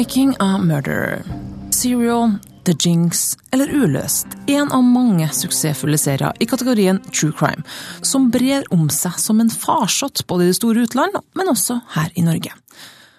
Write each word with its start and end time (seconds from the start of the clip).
'Making 0.00 0.36
a 0.38 0.58
Murderer'. 0.58 1.24
Serial, 1.70 2.38
The 2.64 2.72
Jinx 2.80 3.36
eller 3.52 3.68
Uløst. 3.68 4.26
En 4.46 4.70
av 4.72 4.84
mange 4.84 5.26
suksessfulle 5.28 5.98
serier 6.00 6.32
i 6.40 6.46
kategorien 6.48 7.02
true 7.12 7.34
crime, 7.36 7.60
som 8.00 8.30
brer 8.32 8.64
om 8.72 8.86
seg 8.88 9.18
som 9.20 9.42
en 9.44 9.52
farsott 9.52 10.22
både 10.30 10.46
i 10.46 10.48
det 10.48 10.56
store 10.56 10.86
utland, 10.86 11.18
men 11.36 11.50
også 11.52 11.76
her 11.98 12.08
i 12.16 12.24
Norge. 12.24 12.54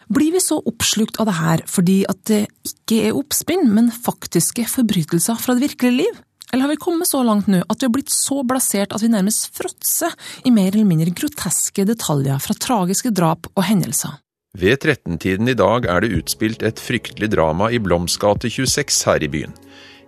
Blir 0.10 0.34
vi 0.34 0.42
så 0.42 0.58
oppslukt 0.58 1.22
av 1.22 1.30
det 1.30 1.38
her 1.38 1.64
fordi 1.70 2.00
at 2.10 2.24
det 2.32 2.42
ikke 2.72 3.04
er 3.12 3.22
oppspinn, 3.22 3.70
men 3.70 3.94
faktiske 3.94 4.66
forbrytelser 4.74 5.38
fra 5.38 5.54
det 5.54 5.68
virkelige 5.68 6.00
liv? 6.00 6.20
Eller 6.50 6.66
har 6.66 6.74
vi 6.74 6.82
kommet 6.82 7.12
så 7.14 7.22
langt 7.22 7.46
nå 7.46 7.62
at 7.62 7.78
vi 7.78 7.92
har 7.92 7.94
blitt 7.94 8.10
så 8.10 8.42
blasert 8.42 8.98
at 8.98 9.06
vi 9.06 9.14
nærmest 9.14 9.54
fråtser 9.54 10.18
i 10.50 10.58
mer 10.58 10.74
eller 10.74 10.90
mindre 10.90 11.14
groteske 11.14 11.86
detaljer 11.94 12.42
fra 12.42 12.58
tragiske 12.58 13.14
drap 13.14 13.54
og 13.54 13.70
hendelser? 13.70 14.18
Ved 14.60 14.84
13-tiden 14.84 15.48
i 15.48 15.54
dag 15.56 15.86
er 15.88 16.02
det 16.04 16.12
utspilt 16.12 16.64
et 16.68 16.80
fryktelig 16.84 17.30
drama 17.32 17.70
i 17.72 17.78
Bloms 17.80 18.18
gate 18.20 18.50
26 18.52 19.06
her 19.08 19.24
i 19.24 19.30
byen. 19.32 19.54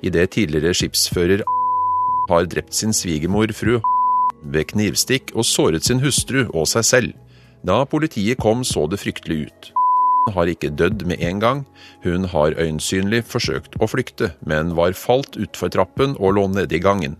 Idet 0.03 0.33
tidligere 0.35 0.75
skipsfører 0.75 1.45
har 2.27 2.49
drept 2.51 2.75
sin 2.75 2.91
svigermor 2.91 3.53
fru 3.55 3.77
ved 4.43 4.67
knivstikk 4.73 5.31
og 5.31 5.47
såret 5.47 5.87
sin 5.87 6.03
hustru 6.03 6.41
og 6.49 6.67
seg 6.67 6.89
selv. 6.89 7.13
Da 7.63 7.85
politiet 7.87 8.43
kom 8.43 8.67
så 8.67 8.83
det 8.91 8.99
fryktelig 8.99 9.45
ut 9.47 9.71
har 10.31 10.47
ikke 10.47 10.71
dødd 10.71 11.05
med 11.07 11.21
en 11.23 11.39
gang. 11.39 11.65
Hun 12.03 12.27
har 12.31 12.55
øyensynlig 12.55 13.23
forsøkt 13.27 13.75
å 13.81 13.89
flykte, 13.89 14.33
men 14.45 14.75
var 14.77 14.95
falt 14.97 15.37
utfor 15.39 15.71
trappen 15.73 16.15
og 16.19 16.37
lå 16.37 16.47
nede 16.53 16.77
i 16.77 16.83
gangen. 16.83 17.17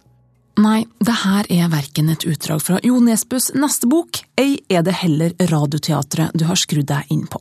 Nei, 0.62 0.84
det 1.02 1.16
her 1.24 1.48
er 1.50 1.70
verken 1.72 2.12
et 2.14 2.24
utdrag 2.30 2.60
fra 2.62 2.76
Jo 2.86 3.00
Nesbøs 3.02 3.50
neste 3.58 3.88
bok, 3.90 4.20
ei 4.38 4.60
er 4.70 4.84
det 4.86 4.94
heller 5.00 5.34
Radioteatret 5.50 6.36
du 6.38 6.44
har 6.46 6.60
skrudd 6.62 6.86
deg 6.92 7.10
inn 7.14 7.24
på, 7.26 7.40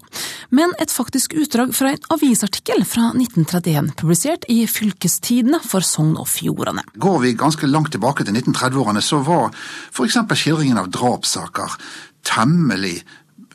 men 0.48 0.72
et 0.80 0.94
faktisk 0.94 1.34
utdrag 1.36 1.74
fra 1.76 1.90
en 1.92 2.06
avisartikkel 2.14 2.86
fra 2.88 3.10
1931, 3.12 3.92
publisert 4.00 4.48
i 4.48 4.62
Fylkestidene 4.64 5.60
for 5.60 5.84
Sogn 5.84 6.14
og 6.16 6.30
Fjordane. 6.32 6.86
Går 6.96 7.20
vi 7.26 7.34
ganske 7.36 7.68
langt 7.68 7.92
tilbake 7.92 8.24
til 8.24 8.38
1930-årene, 8.38 9.04
så 9.04 9.20
var 9.26 9.52
for 9.92 10.08
eksempel 10.08 10.40
skildringen 10.40 10.80
av 10.80 10.88
drapssaker 10.96 11.76
temmelig 12.24 13.02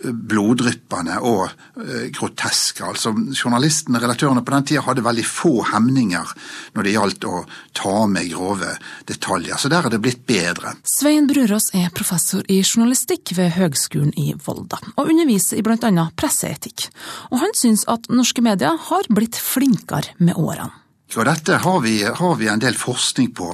bloddryppende 0.04 1.18
og 1.26 1.48
uh, 1.48 2.06
groteske. 2.16 2.86
Altså, 2.88 3.14
journalistene, 3.36 4.02
redaktørene 4.04 4.44
på 4.46 4.54
den 4.56 4.68
tida 4.70 4.86
hadde 4.86 5.06
veldig 5.06 5.26
få 5.28 5.54
hemninger 5.72 6.34
når 6.76 6.88
det 6.88 6.96
gjaldt 6.96 7.28
å 7.30 7.44
ta 7.78 7.96
med 8.12 8.32
grove 8.32 8.74
detaljer. 9.10 9.60
Så 9.60 9.72
der 9.74 9.88
er 9.88 9.94
det 9.94 10.02
blitt 10.04 10.26
bedre. 10.30 10.76
Svein 10.88 11.30
Brurås 11.30 11.72
er 11.78 11.94
professor 11.96 12.46
i 12.52 12.62
journalistikk 12.62 13.36
ved 13.38 13.56
Høgskolen 13.58 14.14
i 14.20 14.34
Volda, 14.46 14.80
og 14.96 15.12
underviser 15.12 15.60
i 15.60 15.66
bl.a. 15.66 16.10
presseetikk. 16.18 16.90
Og 17.32 17.42
han 17.44 17.56
syns 17.58 17.88
at 17.92 18.10
norske 18.14 18.44
medier 18.46 18.78
har 18.90 19.10
blitt 19.14 19.40
flinkere 19.40 20.16
med 20.22 20.38
årene. 20.38 20.87
Og 21.16 21.24
dette 21.24 21.56
har 21.64 21.78
vi, 21.82 22.02
har 22.04 22.36
vi, 22.36 22.50
en 22.52 22.60
del 22.60 22.76
forskning 22.76 23.30
på. 23.38 23.54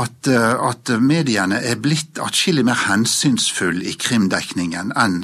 At, 0.00 0.26
eh, 0.26 0.54
at 0.66 0.90
mediene 0.98 1.60
er 1.62 1.78
blitt 1.78 2.18
atskillig 2.22 2.64
mer 2.66 2.82
hensynsfulle 2.88 3.84
i 3.86 3.94
krimdekningen 3.94 4.90
enn 4.98 5.20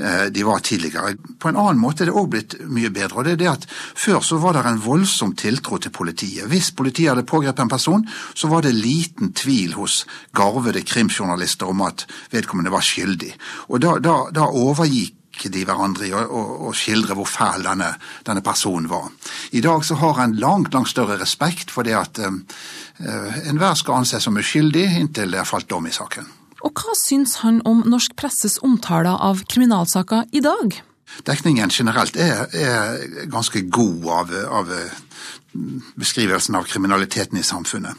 eh, 0.00 0.30
de 0.32 0.46
var 0.48 0.64
tidligere. 0.64 1.18
På 1.38 1.50
en 1.50 1.60
annen 1.60 1.82
måte 1.82 2.06
er 2.06 2.10
det 2.10 2.16
òg 2.16 2.32
blitt 2.32 2.56
mye 2.64 2.88
bedre. 2.94 3.20
og 3.20 3.28
det 3.28 3.36
er 3.36 3.42
det 3.44 3.50
at 3.52 3.68
Før 3.70 4.24
så 4.24 4.40
var 4.40 4.56
det 4.56 4.64
en 4.64 4.80
voldsom 4.80 5.36
tiltro 5.36 5.76
til 5.78 5.92
politiet. 5.92 6.48
Hvis 6.48 6.72
politiet 6.72 7.12
hadde 7.12 7.28
pågrepet 7.28 7.66
en 7.66 7.74
person, 7.76 8.08
så 8.34 8.48
var 8.48 8.64
det 8.64 8.74
liten 8.74 9.34
tvil 9.36 9.76
hos 9.76 10.06
garvede 10.32 10.82
krimjournalister 10.82 11.68
om 11.68 11.84
at 11.84 12.06
vedkommende 12.32 12.72
var 12.72 12.84
skyldig. 12.84 13.34
Og 13.68 13.80
da, 13.84 13.98
da, 14.00 14.16
da 14.32 14.48
overgikk 14.48 15.19
de 15.30 15.62
hverandre 15.64 16.08
i 16.08 16.12
å, 16.12 16.72
skildre 16.76 17.16
hvor 17.16 17.28
fæl 17.28 17.64
denne, 17.64 17.92
denne, 18.26 18.42
personen 18.44 18.90
var. 18.90 19.08
I 19.56 19.62
dag 19.64 19.84
så 19.86 19.96
har 20.00 20.20
en 20.20 20.36
langt, 20.40 20.74
langt 20.74 20.90
større 20.90 21.18
respekt 21.20 21.70
for 21.70 21.86
det 21.86 21.96
at 21.96 22.20
eh, 22.20 23.40
enhver 23.48 23.78
skal 23.78 24.02
anses 24.02 24.26
som 24.26 24.36
uskyldig 24.36 24.86
inntil 25.00 25.32
det 25.32 25.40
er 25.40 25.48
falt 25.48 25.70
dom 25.70 25.88
i 25.88 25.94
saken. 25.94 26.28
Og 26.60 26.76
hva 26.76 26.94
syns 26.98 27.38
han 27.40 27.62
om 27.64 27.82
norsk 27.88 28.16
presses 28.20 28.58
omtaler 28.66 29.16
av 29.16 29.44
kriminalsaker 29.48 30.28
i 30.36 30.42
dag? 30.44 30.76
Dekningen 31.26 31.72
generelt 31.72 32.18
er, 32.20 32.44
er 32.52 33.24
ganske 33.32 33.64
god 33.72 34.04
av, 34.18 34.34
av 34.60 34.74
beskrivelsen 35.98 36.58
av 36.58 36.68
kriminaliteten 36.68 37.40
i 37.40 37.46
samfunnet. 37.46 37.96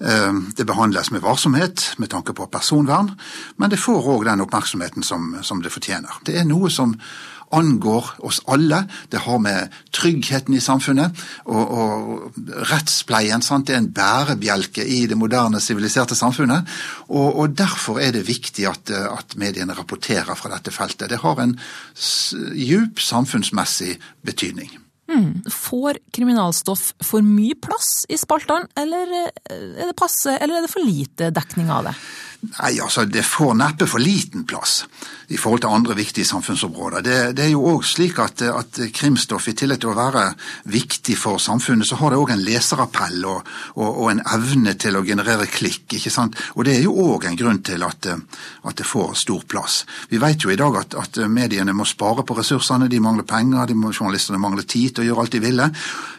Ehm, 0.00 0.52
det 0.56 0.66
behandles 0.66 1.10
med 1.10 1.24
varsomhet 1.24 1.94
med 1.96 2.10
tanke 2.12 2.34
på 2.36 2.46
personvern, 2.52 3.14
men 3.56 3.72
det 3.72 3.80
får 3.80 4.04
òg 4.04 4.26
den 4.28 4.44
oppmerksomheten 4.44 5.02
som, 5.02 5.38
som, 5.42 5.62
det 5.64 5.72
fortjener. 5.72 6.20
Det 6.26 6.36
er 6.36 6.44
noe 6.44 6.68
som 6.70 6.92
angår 7.56 8.10
oss 8.26 8.42
alle. 8.50 8.82
Det 9.08 9.22
har 9.24 9.38
med 9.40 9.72
tryggheten 9.94 10.56
i 10.58 10.60
samfunnet 10.60 11.16
og, 11.46 11.64
og 11.64 12.40
rettspleien 12.72 13.44
sant? 13.44 13.68
Det 13.70 13.76
er 13.76 13.84
en 13.84 13.92
bærebjelke 13.94 14.84
i 14.84 15.04
det 15.08 15.16
moderne, 15.16 15.62
siviliserte 15.62 16.18
samfunnet. 16.18 16.66
Og, 17.08 17.38
og, 17.38 17.54
Derfor 17.56 18.02
er 18.02 18.12
det 18.12 18.26
viktig 18.28 18.66
at, 18.68 18.90
at 18.90 19.36
mediene 19.40 19.78
rapporterer 19.78 20.34
fra 20.36 20.52
dette 20.52 20.74
feltet. 20.74 21.08
Det 21.08 21.22
har 21.22 21.40
en 21.40 21.54
djup 22.52 23.00
samfunnsmessig 23.00 23.94
betydning. 24.26 24.74
Mm. 25.06 25.44
Får 25.52 26.00
kriminalstoff 26.14 26.88
for 27.04 27.22
mye 27.22 27.54
plass 27.62 28.04
i 28.10 28.18
spaltene, 28.18 28.66
eller 28.78 29.12
er 29.16 29.84
det 29.86 29.98
passe, 29.98 30.34
eller 30.34 30.58
er 30.58 30.66
det 30.66 30.72
for 30.72 30.86
lite 30.86 31.30
dekning 31.34 31.70
av 31.70 31.90
det? 31.90 31.94
Nei, 32.46 32.76
altså 32.80 33.04
Det 33.04 33.24
får 33.24 33.54
neppe 33.58 33.86
for 33.90 34.02
liten 34.02 34.46
plass 34.46 34.84
i 35.28 35.36
forhold 35.36 35.60
til 35.64 35.72
andre 35.74 35.94
viktige 35.98 36.26
samfunnsområder. 36.26 37.02
Det, 37.02 37.16
det 37.36 37.44
er 37.46 37.50
jo 37.50 37.64
òg 37.72 37.84
slik 37.86 38.20
at, 38.22 38.42
at, 38.46 38.78
krimstoff, 38.94 39.48
i 39.50 39.56
tillegg 39.58 39.80
til 39.82 39.90
å 39.90 39.96
være 39.96 40.28
viktig 40.70 41.16
for 41.18 41.40
samfunnet, 41.42 41.88
så 41.88 41.98
har 41.98 42.14
det 42.14 42.20
òg 42.20 42.30
en 42.34 42.44
leserappell 42.46 43.24
og, 43.26 43.48
og, 43.74 43.88
og, 43.88 44.10
en 44.12 44.22
evne 44.36 44.76
til 44.78 44.98
å 44.98 45.02
generere 45.06 45.48
klikk. 45.50 45.96
ikke 45.98 46.12
sant? 46.14 46.38
Og 46.54 46.64
Det 46.68 46.76
er 46.76 46.84
jo 46.84 46.94
òg 47.08 47.26
en 47.26 47.38
grunn 47.38 47.58
til 47.66 47.82
at, 47.82 48.06
at, 48.06 48.76
det 48.76 48.86
får 48.86 49.16
stor 49.24 49.42
plass. 49.48 49.80
Vi 50.10 50.20
vet 50.22 50.44
jo 50.44 50.52
i 50.52 50.58
dag 50.60 50.78
at, 50.78 50.94
at 50.94 51.18
mediene 51.26 51.74
må 51.74 51.88
spare 51.88 52.22
på 52.26 52.36
ressursene, 52.38 52.90
de 52.92 53.02
mangler 53.02 53.26
penger, 53.26 53.66
de 53.66 53.74
må, 53.74 53.90
journalistene 53.90 54.38
mangler 54.38 54.68
tid 54.68 54.94
til 54.94 55.06
å 55.06 55.08
gjøre 55.08 55.24
alt 55.24 55.34
de 55.34 55.42
ville. 55.42 55.70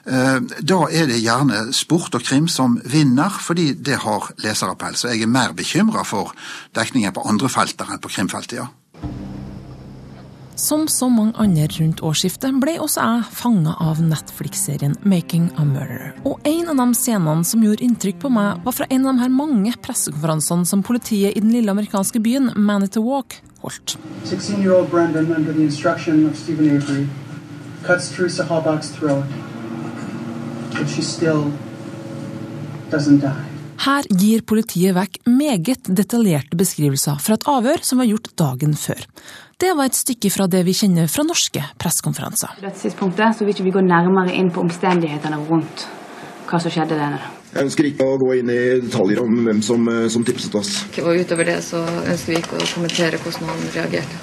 Eh, 0.08 0.40
da 0.68 0.80
er 0.92 1.08
det 1.08 1.22
gjerne 1.22 1.68
sport 1.76 2.16
og 2.20 2.24
krim 2.28 2.48
som 2.52 2.76
vinner, 2.84 3.32
fordi 3.44 3.70
det 3.80 4.02
har 4.04 4.32
leserappell. 4.44 4.96
Så 5.00 5.14
jeg 5.14 5.24
er 5.24 5.32
mer 5.32 5.56
bekymra 5.56 6.04
for 6.08 6.17
dekningen 6.78 7.16
på 7.16 7.26
andre 7.30 7.50
felter 7.52 7.90
enn 7.94 8.04
på 8.04 8.12
krimfeltet, 8.14 8.60
ja. 8.62 8.68
Som 10.58 10.88
så 10.90 11.06
mange 11.14 11.38
andre 11.38 11.68
rundt 11.76 12.00
årsskiftet 12.02 12.56
ble 12.58 12.80
også 12.82 13.04
jeg 13.04 13.26
fanga 13.38 13.76
av 13.78 14.00
Netflix-serien 14.02 14.96
'Making 15.04 15.52
a 15.56 15.62
Murderer'. 15.62 16.16
Og 16.26 16.40
en 16.50 16.72
av 16.72 16.78
de 16.80 16.96
scenene 16.98 17.46
som 17.46 17.62
gjorde 17.62 17.86
inntrykk 17.86 18.18
på 18.24 18.32
meg, 18.34 18.64
var 18.66 18.74
fra 18.74 18.88
en 18.90 19.06
av 19.06 19.14
de 19.14 19.22
her 19.22 19.30
mange 19.30 19.74
pressekonferansene 19.86 20.66
som 20.66 20.82
politiet 20.82 21.38
i 21.38 21.40
den 21.40 21.52
lille 21.54 21.70
amerikanske 21.70 22.20
byen 22.20 22.50
Manitowoc 22.56 23.38
holdt. 23.62 23.98
16-year-old 24.26 24.90
Brendan, 24.90 25.32
under 25.32 25.54
the 25.54 25.62
instruction 25.62 26.26
of 26.26 26.36
Stephen 26.36 26.76
Avery, 26.76 27.08
cuts 27.84 28.10
Teresa 28.10 28.44
Halbach's 28.44 28.90
throat, 28.90 29.26
but 30.74 30.90
she 30.90 31.04
still 31.04 31.54
doesn't 32.90 33.20
die. 33.22 33.57
Her 33.88 34.04
gir 34.12 34.42
politiet 34.44 34.92
vekk 34.98 35.22
meget 35.32 35.88
detaljerte 35.96 36.58
beskrivelser 36.60 37.22
fra 37.24 37.38
et 37.38 37.46
avhør 37.48 37.80
som 37.88 38.02
var 38.02 38.10
gjort 38.10 38.34
dagen 38.36 38.74
før. 38.76 39.00
Det 39.64 39.70
var 39.80 39.88
et 39.88 39.96
stykke 39.96 40.32
fra 40.34 40.48
det 40.52 40.66
vi 40.68 40.74
kjenner 40.76 41.08
fra 41.08 41.24
norske 41.24 41.62
pressekonferanser. 41.80 42.58
På 43.00 43.08
dette 43.16 43.46
vil 43.46 43.54
ikke 43.54 43.68
vi 43.70 43.74
gå 43.78 43.84
nærmere 43.88 44.36
inn 44.36 44.52
på 44.52 44.66
omstendighetene 44.66 45.40
rundt 45.48 45.86
hva 46.50 46.60
som 46.60 46.74
skjedde 46.74 47.00
der. 47.00 47.16
Jeg 47.54 47.64
ønsker 47.64 47.88
ikke 47.88 48.10
å 48.12 48.18
gå 48.20 48.34
inn 48.42 48.52
i 48.52 48.60
detaljer 48.84 49.24
om 49.24 49.40
hvem 49.48 49.64
som, 49.64 49.88
eh, 49.88 50.10
som 50.12 50.28
tipset 50.28 50.60
oss. 50.60 50.84
Og 51.00 51.24
utover 51.24 51.48
det 51.48 51.62
så 51.64 51.80
ønsker 51.80 52.34
vi 52.34 52.42
ikke 52.44 52.60
å 52.60 52.68
kommentere 52.74 53.24
hvordan 53.24 53.48
han 53.54 53.70
reagerte. 53.72 54.20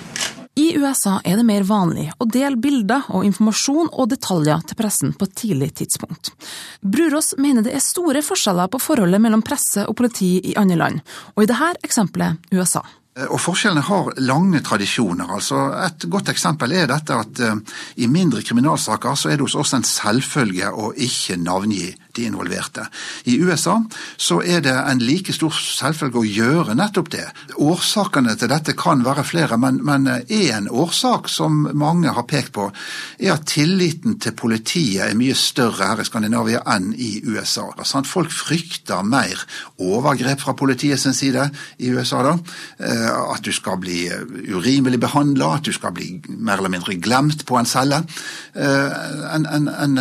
I 0.55 0.77
USA 0.79 1.17
er 1.27 1.41
det 1.41 1.47
mer 1.47 1.65
vanlig 1.67 2.07
å 2.23 2.27
dele 2.31 2.61
bilder 2.63 3.09
og 3.11 3.25
informasjon 3.27 3.89
og 3.91 4.11
detaljer 4.13 4.61
til 4.69 4.79
pressen 4.79 5.15
på 5.19 5.27
et 5.27 5.35
tidlig 5.41 5.71
tidspunkt. 5.81 6.31
Brurås 6.79 7.33
mener 7.43 7.67
det 7.67 7.73
er 7.75 7.83
store 7.83 8.23
forskjeller 8.23 8.71
på 8.71 8.79
forholdet 8.83 9.23
mellom 9.23 9.43
presse 9.43 9.83
og 9.83 9.97
politi 9.99 10.37
i 10.53 10.55
andre 10.61 10.79
land, 10.79 11.01
og 11.35 11.43
i 11.43 11.51
dette 11.51 11.73
eksempelet 11.89 12.55
USA. 12.55 12.85
Og 13.31 13.39
Forskjellene 13.39 13.83
har 13.87 14.13
lange 14.27 14.63
tradisjoner. 14.67 15.29
altså 15.31 15.59
Et 15.85 16.07
godt 16.11 16.31
eksempel 16.33 16.73
er 16.75 16.89
dette 16.91 17.15
at 17.15 17.43
uh, 17.47 17.59
i 17.97 18.09
mindre 18.11 18.43
kriminalsaker 18.43 19.15
så 19.15 19.31
er 19.31 19.39
det 19.39 19.47
hos 19.47 19.55
oss 19.59 19.75
en 19.75 19.87
selvfølge 19.87 20.71
å 20.71 20.91
ikke 20.95 21.39
navngi 21.39 21.93
de 22.17 22.27
involverte. 22.29 22.87
I 23.25 23.39
USA 23.43 23.79
så 24.17 24.41
er 24.43 24.63
det 24.65 24.75
en 24.75 25.03
like 25.03 25.33
stor 25.35 25.55
selvfølge 25.55 26.21
å 26.21 26.27
gjøre 26.27 26.77
nettopp 26.79 27.11
det. 27.15 27.27
Årsakene 27.63 28.37
til 28.39 28.51
dette 28.53 28.75
kan 28.79 29.05
være 29.05 29.25
flere, 29.27 29.59
men, 29.59 30.09
én 30.29 30.69
årsak 30.71 31.29
som 31.33 31.65
mange 31.75 32.13
har 32.13 32.27
pekt 32.29 32.53
på, 32.57 32.69
er 33.19 33.35
at 33.35 33.47
tilliten 33.49 34.19
til 34.23 34.35
politiet 34.37 35.09
er 35.09 35.19
mye 35.19 35.37
større 35.39 35.91
her 35.91 36.03
i 36.03 36.07
Skandinavia 36.07 36.63
enn 36.75 36.93
i 36.95 37.19
USA. 37.27 37.67
Sant? 37.85 38.09
Folk 38.11 38.33
frykter 38.33 39.05
mer 39.07 39.41
overgrep 39.83 40.43
fra 40.45 40.57
politiet 40.59 41.01
sin 41.01 41.17
side 41.17 41.49
i 41.79 41.91
USA. 41.91 42.23
da, 42.23 42.37
eh, 42.79 43.11
At 43.35 43.43
du 43.43 43.53
skal 43.53 43.79
bli 43.79 44.09
urimelig 44.55 45.01
behandla, 45.01 45.55
at 45.57 45.65
du 45.65 45.73
skal 45.73 45.93
bli 45.93 46.21
mer 46.29 46.59
eller 46.59 46.71
mindre 46.71 46.95
glemt 46.95 47.45
på 47.47 47.59
en 47.59 47.67
celle. 47.67 48.05
En, 48.55 49.47
en, 49.47 49.69
en 49.69 49.97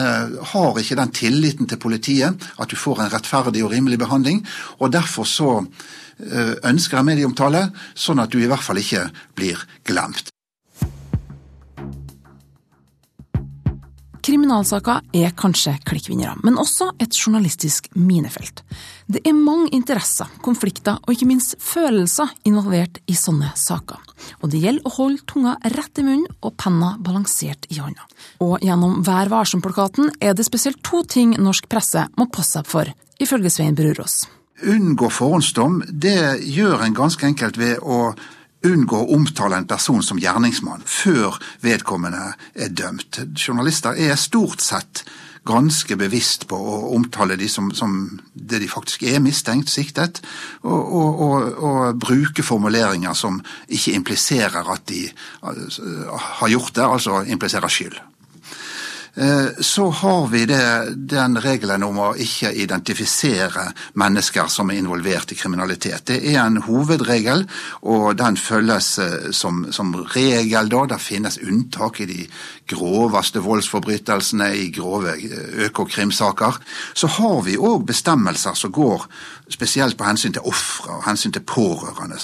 har 0.54 0.80
ikke 0.80 0.96
den 0.96 1.12
tilliten 1.12 1.68
til 1.68 1.78
politiet 1.78 2.03
at 2.08 2.70
du 2.70 2.76
får 2.76 3.02
en 3.02 3.14
rettferdig 3.14 3.64
og 3.64 3.72
rimelig 3.72 4.00
behandling. 4.00 4.44
og 4.80 4.92
Derfor 4.92 5.24
så 5.30 5.66
ønsker 6.64 7.00
jeg 7.00 7.06
medieomtale, 7.06 7.72
sånn 7.96 8.22
at 8.22 8.32
du 8.32 8.38
i 8.40 8.48
hvert 8.48 8.64
fall 8.64 8.78
ikke 8.78 9.08
blir 9.36 9.66
glemt. 9.88 10.33
Kriminalsaker 14.54 15.00
er 15.18 15.32
kanskje 15.34 15.72
klikkvinnere, 15.82 16.36
men 16.46 16.60
også 16.62 16.92
et 17.02 17.16
journalistisk 17.18 17.88
minefelt. 17.98 18.62
Det 19.10 19.24
er 19.26 19.34
mange 19.34 19.72
interesser, 19.74 20.30
konflikter 20.46 21.00
og 21.02 21.10
ikke 21.10 21.26
minst 21.26 21.56
følelser 21.58 22.30
involvert 22.46 23.00
i 23.10 23.16
sånne 23.18 23.50
saker. 23.58 23.98
Og 24.46 24.52
det 24.54 24.62
gjelder 24.62 24.86
å 24.86 24.94
holde 24.94 25.26
tunga 25.26 25.56
rett 25.74 25.98
i 25.98 26.06
munnen 26.06 26.30
og 26.46 26.54
penna 26.62 26.92
balansert 27.02 27.66
i 27.74 27.80
hånda. 27.82 28.06
Og 28.46 28.62
gjennom 28.62 29.02
Vær 29.08 29.34
varsom-plakaten 29.34 30.14
er 30.22 30.38
det 30.38 30.46
spesielt 30.46 30.84
to 30.86 31.02
ting 31.02 31.34
norsk 31.42 31.66
presse 31.66 32.06
må 32.14 32.30
passe 32.30 32.60
seg 32.60 32.70
for, 32.70 32.94
ifølge 33.18 33.50
Svein 33.50 33.74
Brurås. 33.80 34.28
Unngå 34.70 35.10
forhåndsdom, 35.10 35.82
det 35.90 36.46
gjør 36.46 36.86
en 36.86 37.02
ganske 37.02 37.26
enkelt 37.26 37.58
ved 37.58 37.82
å 37.82 38.14
unngå 38.68 39.02
å 39.02 39.12
omtale 39.16 39.60
en 39.60 39.68
person 39.70 40.04
som 40.06 40.22
gjerningsmann 40.22 40.86
før 40.88 41.40
vedkommende 41.64 42.34
er 42.56 42.72
dømt. 42.72 43.20
Journalister 43.36 43.98
er 44.00 44.16
stort 44.20 44.64
sett 44.64 45.04
ganske 45.44 45.96
bevisst 46.00 46.46
på 46.48 46.56
å 46.56 46.78
omtale 46.96 47.36
de 47.40 47.50
som, 47.52 47.68
som 47.76 47.98
det 48.34 48.62
de 48.64 48.70
faktisk 48.72 49.04
er 49.08 49.20
mistenkt, 49.24 49.72
siktet, 49.72 50.22
og, 50.64 50.80
og, 50.80 51.22
og, 51.26 51.50
og, 51.60 52.00
bruke 52.00 52.46
formuleringer 52.48 53.18
som 53.18 53.42
ikke 53.68 53.98
impliserer 53.98 54.72
at 54.72 54.88
de 54.88 55.04
har 55.44 56.54
gjort 56.54 56.76
det, 56.80 56.88
altså 56.88 57.24
impliserer 57.28 57.72
skyld. 57.72 58.00
Eh, 59.16 59.46
så 59.60 59.90
har 59.90 60.28
vi 60.28 60.46
det, 60.46 60.94
den 60.96 61.38
regelen 61.38 61.84
om 61.86 62.00
å 62.02 62.08
ikke 62.18 62.50
identifisere 62.58 63.68
mennesker 64.02 64.48
som 64.50 64.72
er 64.74 64.80
involvert 64.82 65.30
i 65.32 65.38
kriminalitet. 65.38 66.08
Det 66.08 66.16
er 66.32 66.40
en 66.42 66.58
hovedregel, 66.66 67.44
og 67.94 68.16
den 68.18 68.40
følges 68.42 68.88
eh, 69.04 69.28
som, 69.30 69.68
som 69.70 69.92
regel 70.16 70.72
da. 70.72 70.80
Det 70.90 70.98
finnes 70.98 71.38
unntak 71.46 72.00
i 72.02 72.08
de 72.10 72.26
groveste 72.74 73.44
voldsforbrytelsene, 73.46 74.48
i 74.58 74.72
grove 74.74 75.14
eh, 75.14 75.44
økokrimsaker. 75.68 76.58
Så 76.98 77.12
har 77.20 77.44
vi 77.46 77.54
òg 77.54 77.86
bestemmelser 77.92 78.58
som 78.58 78.74
går 78.74 79.06
spesielt 79.54 79.94
på 80.00 80.08
hensyn 80.08 80.34
til 80.34 80.50
ofre 80.50 80.96
og 80.96 81.06
hensyn 81.06 81.36
til 81.36 81.46
pårørende. 81.46 82.18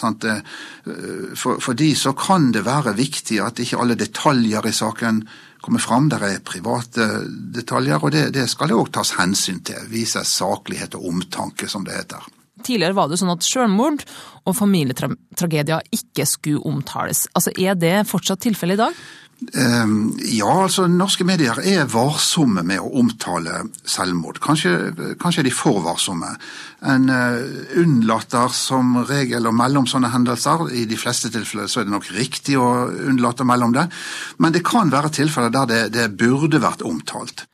For, 1.38 1.60
for 1.62 1.78
de 1.78 1.92
så 1.94 2.16
kan 2.18 2.50
det 2.56 2.66
være 2.66 2.96
viktig 2.98 3.38
at 3.44 3.62
ikke 3.62 3.78
alle 3.78 4.00
detaljer 4.00 4.66
i 4.66 4.74
saken 4.74 5.22
kommer 5.62 5.84
fram. 5.84 6.10
Der 6.12 6.24
er 6.26 6.42
private 6.46 7.08
detaljer, 7.56 8.02
og 8.02 8.14
det, 8.16 8.30
det 8.36 8.48
skal 8.52 8.72
det 8.72 8.78
òg 8.80 8.92
tas 8.96 9.16
hensyn 9.20 9.62
til. 9.66 9.88
Vise 9.92 10.24
saklighet 10.26 10.98
og 11.00 11.08
omtanke, 11.12 11.70
som 11.72 11.88
det 11.88 11.98
heter. 11.98 12.28
Tidligere 12.66 12.98
var 12.98 13.08
det 13.08 13.20
sånn 13.22 13.32
at 13.32 13.46
selvmord 13.46 14.04
og 14.44 14.56
familietragedier 14.58 15.86
ikke 15.96 16.26
skulle 16.28 16.64
omtales. 16.68 17.28
Altså, 17.34 17.54
Er 17.56 17.78
det 17.80 18.08
fortsatt 18.10 18.44
tilfellet 18.44 18.80
i 18.80 18.84
dag? 18.84 19.04
Ehm, 19.40 20.18
ja, 20.20 20.50
altså 20.66 20.84
norske 20.92 21.24
medier 21.24 21.62
er 21.64 21.88
varsomme 21.88 22.64
med 22.68 22.82
å 22.84 22.90
omtale 23.00 23.62
selvmord. 23.88 24.42
Kanskje, 24.44 24.74
kanskje 25.22 25.46
er 25.46 25.48
de 25.48 25.54
for 25.56 25.80
varsomme. 25.86 26.34
En 26.84 27.08
eh, 27.14 27.40
unnlater 27.80 28.52
som 28.56 28.98
regel 29.08 29.48
å 29.48 29.56
melde 29.56 29.84
om 29.84 29.88
sånne 29.90 30.12
hendelser. 30.12 30.68
I 30.76 30.84
de 30.90 31.00
fleste 31.00 31.32
tilfeller 31.32 31.72
så 31.72 31.82
er 31.82 31.88
det 31.88 31.96
nok 31.96 32.12
riktig 32.18 32.60
å 32.60 32.90
unnlate 32.90 33.46
å 33.46 33.50
melde 33.50 33.70
om 33.70 33.78
det. 33.80 33.88
Men 34.44 34.56
det 34.56 34.66
kan 34.68 34.92
være 34.92 35.14
tilfeller 35.22 35.56
der 35.56 35.72
det, 35.72 35.82
det 35.96 36.10
burde 36.20 36.60
vært 36.64 36.84
omtalt. 36.88 37.48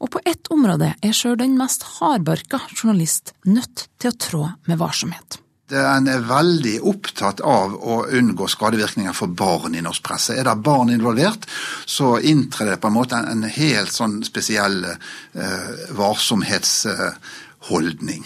Og 0.00 0.12
på 0.12 0.20
ett 0.28 0.48
område 0.52 0.94
er 1.04 1.16
sjøl 1.16 1.36
den 1.40 1.58
mest 1.60 1.84
hardbarka 1.98 2.62
journalist 2.72 3.34
nødt 3.48 3.88
til 4.00 4.12
å 4.12 4.18
trå 4.28 4.42
med 4.68 4.80
varsomhet. 4.80 5.40
En 5.72 6.08
er 6.10 6.20
veldig 6.26 6.80
opptatt 6.90 7.40
av 7.46 7.74
å 7.74 8.06
unngå 8.18 8.48
skadevirkninger 8.50 9.12
for 9.16 9.26
barn 9.26 9.74
i 9.78 9.82
norsk 9.84 10.02
presse. 10.06 10.34
Er 10.34 10.44
det 10.48 10.64
barn 10.64 10.90
involvert, 10.94 11.42
så 11.86 12.18
inntrer 12.18 12.66
det 12.72 12.80
på 12.82 12.88
en 12.90 12.98
måte 12.98 13.16
en, 13.20 13.44
helt 13.50 13.92
sånn 13.94 14.24
spesiell 14.26 14.84
eh, 14.86 15.70
varsomhetsholdning. 15.96 18.24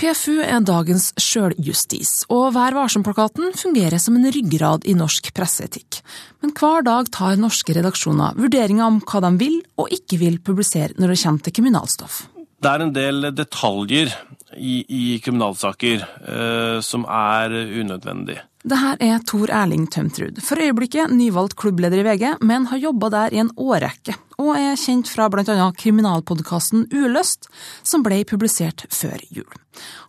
PFU 0.00 0.38
er 0.40 0.62
dagens 0.64 1.10
sjøljustis, 1.20 2.22
og 2.32 2.54
Vær 2.54 2.72
varsom-plakaten 2.72 3.50
fungerer 3.52 4.00
som 4.00 4.14
en 4.16 4.30
ryggrad 4.32 4.86
i 4.88 4.94
norsk 4.96 5.28
presseetikk. 5.36 5.98
Men 6.40 6.54
hver 6.56 6.86
dag 6.86 7.10
tar 7.12 7.36
norske 7.36 7.74
redaksjoner 7.76 8.32
vurderinger 8.40 8.86
om 8.86 9.02
hva 9.04 9.20
de 9.26 9.30
vil 9.42 9.58
og 9.76 9.92
ikke 9.92 10.16
vil 10.22 10.40
publisere 10.40 10.96
når 10.96 11.12
det 11.12 11.18
kommer 11.20 11.44
til 11.44 11.56
kriminalstoff. 11.58 12.22
Det 12.60 12.68
er 12.68 12.84
en 12.84 12.92
del 12.92 13.30
detaljer 13.32 14.12
i, 14.56 14.84
i 14.84 15.18
kriminalsaker 15.24 16.02
eh, 16.04 16.78
som 16.84 17.06
er 17.08 17.54
unødvendig. 17.80 18.36
Det 18.60 18.76
her 18.76 18.98
er 19.00 19.22
Tor 19.24 19.48
Erling 19.56 19.86
Tømtrud, 19.88 20.36
for 20.44 20.60
øyeblikket 20.60 21.14
nyvalgt 21.16 21.54
klubbleder 21.56 22.02
i 22.02 22.04
VG, 22.04 22.24
men 22.44 22.66
har 22.68 22.82
jobba 22.82 23.08
der 23.14 23.32
i 23.32 23.40
en 23.40 23.52
årrekke, 23.56 24.12
og 24.36 24.50
er 24.58 24.76
kjent 24.76 25.08
fra 25.08 25.30
bl.a. 25.32 25.70
kriminalpodkasten 25.80 26.84
Uløst, 26.92 27.48
som 27.80 28.04
ble 28.04 28.20
publisert 28.28 28.84
før 28.92 29.16
jul. 29.32 29.48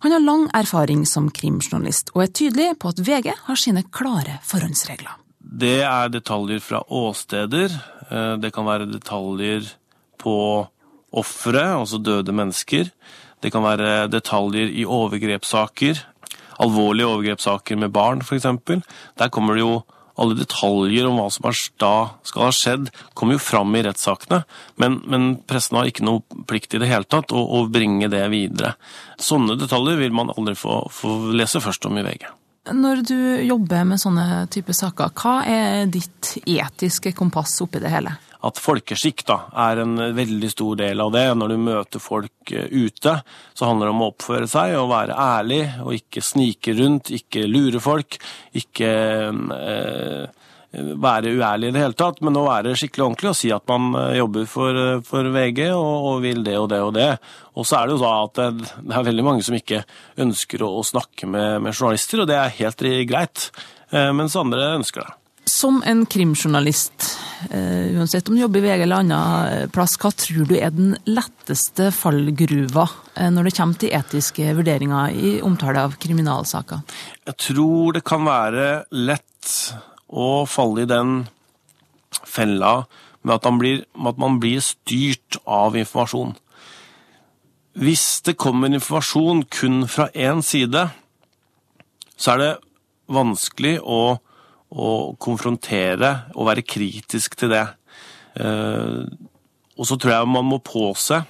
Han 0.04 0.12
har 0.12 0.26
lang 0.26 0.50
erfaring 0.58 1.06
som 1.08 1.32
krimjournalist, 1.32 2.12
og 2.12 2.26
er 2.26 2.36
tydelig 2.36 2.68
på 2.84 2.92
at 2.92 3.00
VG 3.00 3.32
har 3.48 3.62
sine 3.62 3.86
klare 3.88 4.42
forhåndsregler. 4.44 5.16
Det 5.40 5.80
er 5.88 6.12
detaljer 6.12 6.60
fra 6.60 6.84
åsteder, 6.92 7.72
eh, 8.10 8.36
det 8.36 8.52
kan 8.52 8.68
være 8.68 8.92
detaljer 8.92 9.72
på 10.20 10.36
ofre, 11.18 11.64
altså 11.76 12.00
døde 12.02 12.36
mennesker. 12.36 12.92
Det 13.42 13.52
kan 13.54 13.66
være 13.66 14.08
detaljer 14.12 14.70
i 14.70 14.86
overgrepssaker, 14.86 16.04
alvorlige 16.62 17.10
overgrepssaker 17.10 17.80
med 17.82 17.94
barn 17.96 18.22
f.eks. 18.22 18.46
Der 19.18 19.34
kommer 19.34 19.58
det 19.58 19.66
jo 19.66 19.82
alle 20.22 20.36
detaljer 20.38 21.08
om 21.08 21.18
hva 21.18 21.28
som 21.34 21.48
da 21.82 21.94
skal 22.28 22.46
ha 22.46 22.52
skjedd, 22.54 22.90
kommer 23.18 23.38
jo 23.38 23.44
fram 23.44 23.74
i 23.78 23.84
rettssakene, 23.86 24.44
men, 24.82 25.00
men, 25.10 25.32
pressen 25.48 25.80
har 25.80 25.90
ikke 25.90 26.06
noe 26.06 26.44
plikt 26.50 26.76
i 26.76 26.82
det 26.82 26.92
hele 26.92 27.08
tatt 27.10 27.34
å, 27.34 27.42
å, 27.42 27.64
bringe 27.72 28.12
det 28.12 28.22
videre. 28.34 28.76
Sånne 29.22 29.58
detaljer 29.60 29.98
vil 30.02 30.14
man 30.16 30.34
aldri 30.36 30.54
få, 30.60 30.84
få 30.94 31.34
lese 31.34 31.64
først 31.64 31.88
om 31.90 31.98
i 31.98 32.06
VG. 32.06 32.28
Når 32.78 33.02
du 33.10 33.18
jobber 33.48 33.88
med 33.90 34.02
sånne 34.02 34.46
typer 34.54 34.78
saker, 34.78 35.16
hva 35.18 35.40
er 35.50 35.88
ditt 35.90 36.36
etiske 36.46 37.16
kompass 37.18 37.56
oppi 37.66 37.82
det 37.82 37.90
hele? 37.90 38.14
At 38.48 38.62
folkeskikk 38.62 39.26
da, 39.30 39.38
er 39.70 39.84
en 39.84 39.96
veldig 40.18 40.52
stor 40.52 40.80
del 40.80 41.04
av 41.04 41.14
det. 41.14 41.26
Når 41.38 41.54
du 41.54 41.58
møter 41.62 42.04
folk 42.04 42.54
eh, 42.56 42.70
ute, 42.72 43.18
så 43.54 43.70
handler 43.70 43.90
det 43.90 43.96
om 43.96 44.06
å 44.06 44.12
oppføre 44.14 44.50
seg 44.52 44.78
og 44.80 44.92
være 44.94 45.18
ærlig, 45.18 45.64
og 45.86 45.98
ikke 45.98 46.26
snike 46.26 46.78
rundt, 46.80 47.14
ikke 47.16 47.48
lure 47.50 47.82
folk. 47.84 48.18
Ikke 48.58 48.94
eh, 49.32 50.42
være 50.72 51.34
uærlig 51.36 51.70
i 51.70 51.74
det 51.76 51.82
hele 51.84 51.98
tatt, 52.00 52.22
men 52.24 52.38
å 52.40 52.46
være 52.46 52.76
skikkelig 52.80 53.04
ordentlig 53.04 53.32
og 53.32 53.38
si 53.38 53.52
at 53.52 53.66
man 53.70 53.92
eh, 54.00 54.18
jobber 54.22 54.48
for, 54.50 54.80
eh, 54.80 55.02
for 55.08 55.32
VG 55.34 55.66
og, 55.74 55.96
og, 56.12 56.22
vil 56.24 56.44
det 56.48 56.58
og 56.60 56.70
det 56.72 56.82
og 56.86 56.94
det. 56.96 57.10
Og 57.60 57.68
så 57.68 57.82
er 57.82 57.88
det 57.88 57.98
jo 57.98 58.04
da 58.06 58.14
at 58.24 58.40
det, 58.40 58.74
det 58.88 58.96
er 58.96 59.08
veldig 59.10 59.26
mange 59.28 59.46
som 59.48 59.58
ikke 59.58 59.84
ønsker 60.24 60.64
å, 60.64 60.74
å 60.80 60.86
snakke 60.88 61.28
med, 61.28 61.66
med, 61.66 61.76
journalister, 61.76 62.24
og 62.24 62.32
det 62.32 62.40
er 62.40 62.60
helt 62.62 62.86
greit, 63.10 63.50
eh, 63.92 64.12
mens 64.16 64.38
andre 64.40 64.72
ønsker 64.78 65.04
det. 65.04 65.18
Som 65.50 65.82
en 65.86 66.06
krimjournalist, 66.06 67.18
uh, 67.50 67.98
uansett 67.98 68.30
om 68.30 68.36
du 68.36 68.42
jobber 68.44 68.62
i 68.62 68.68
VG 68.68 68.84
eller 68.86 69.02
annen 69.02 69.48
eh, 69.50 69.70
plass, 69.74 69.98
hva 70.02 70.12
tror 70.14 70.46
du 70.50 70.54
er 70.58 70.74
den 70.76 70.94
letteste 71.10 71.90
fallgruva 71.96 72.86
uh, 72.86 73.30
når 73.34 73.50
det 73.50 73.56
kommer 73.58 73.82
til 73.82 73.96
etiske 73.98 74.54
vurderinger 74.58 75.18
i 75.18 75.34
omtale 75.46 75.88
av 75.88 75.98
kriminalsaker? 76.02 76.86
Jeg 77.26 77.40
tror 77.48 77.98
det 77.98 78.04
kan 78.06 78.26
være 78.28 78.68
lett 78.94 79.56
å 80.12 80.46
falle 80.50 80.86
i 80.86 80.92
den 80.92 81.24
fella 82.22 82.84
med 83.22 83.36
at 83.38 83.50
blir, 83.60 83.84
at 83.98 84.18
man 84.22 84.40
blir 84.42 84.62
styrt 84.66 85.38
av 85.46 85.78
informasjon. 85.78 86.34
Hvis 87.82 88.22
det 88.26 88.38
kommer 88.42 88.74
informasjon 88.74 89.46
kun 89.50 89.86
fra 89.88 90.10
én 90.14 90.42
side, 90.44 90.90
så 92.18 92.34
er 92.34 92.42
det 92.42 92.52
vanskelig 93.12 93.78
å 93.82 94.20
å 94.72 95.14
konfrontere 95.20 96.14
og 96.36 96.48
være 96.48 96.66
kritisk 96.66 97.36
til 97.40 97.52
det. 97.54 97.66
Eh, 98.40 99.04
og 99.78 99.88
så 99.88 99.98
tror 100.00 100.14
jeg 100.16 100.32
man 100.32 100.48
må 100.48 100.62
påse 100.64 101.22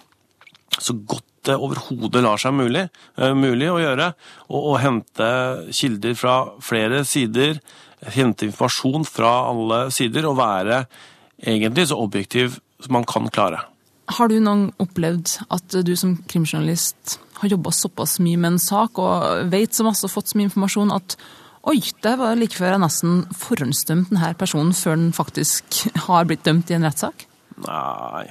så 0.81 0.95
godt 0.95 1.27
det 1.47 1.57
overhodet 1.57 2.21
lar 2.21 2.37
seg 2.41 2.53
mulig, 2.53 2.83
uh, 3.17 3.33
mulig 3.37 3.69
å 3.71 3.79
gjøre. 3.81 4.11
Og, 4.53 4.75
hente 4.81 5.29
kilder 5.73 6.13
fra 6.17 6.35
flere 6.63 7.01
sider, 7.07 7.57
hente 8.13 8.47
informasjon 8.47 9.07
fra 9.09 9.31
alle 9.49 9.83
sider 9.93 10.27
og 10.29 10.37
være 10.37 10.83
egentlig 11.41 11.87
så 11.89 11.97
objektiv 12.01 12.59
som 12.81 12.97
man 12.97 13.07
kan 13.09 13.29
klare. 13.33 13.63
Har 14.11 14.29
du 14.29 14.37
noen 14.43 14.69
opplevd 14.81 15.37
at 15.53 15.81
du 15.85 15.93
som 15.97 16.17
krimjournalist 16.29 17.17
har 17.41 17.53
jobba 17.53 17.73
såpass 17.73 18.19
mye 18.21 18.37
med 18.37 18.55
en 18.55 18.61
sak 18.61 18.99
og 19.01 19.49
vet 19.53 19.73
så 19.73 19.85
masse 19.87 20.05
og 20.05 20.13
fått 20.13 20.31
så 20.31 20.37
mye 20.37 20.49
informasjon 20.49 20.93
at 20.93 21.15
oi, 21.69 21.79
det 22.03 22.13
var 22.19 22.37
like 22.39 22.57
før 22.57 22.75
jeg 22.75 22.83
nesten 22.83 23.17
forhåndsdømte 23.37 24.15
denne 24.15 24.33
personen 24.39 24.75
før 24.77 24.97
den 24.97 25.11
faktisk 25.15 25.81
har 26.07 26.29
blitt 26.29 26.45
dømt 26.47 26.71
i 26.71 26.77
en 26.77 26.87
rettssak? 26.87 27.27
Nei, 27.61 28.27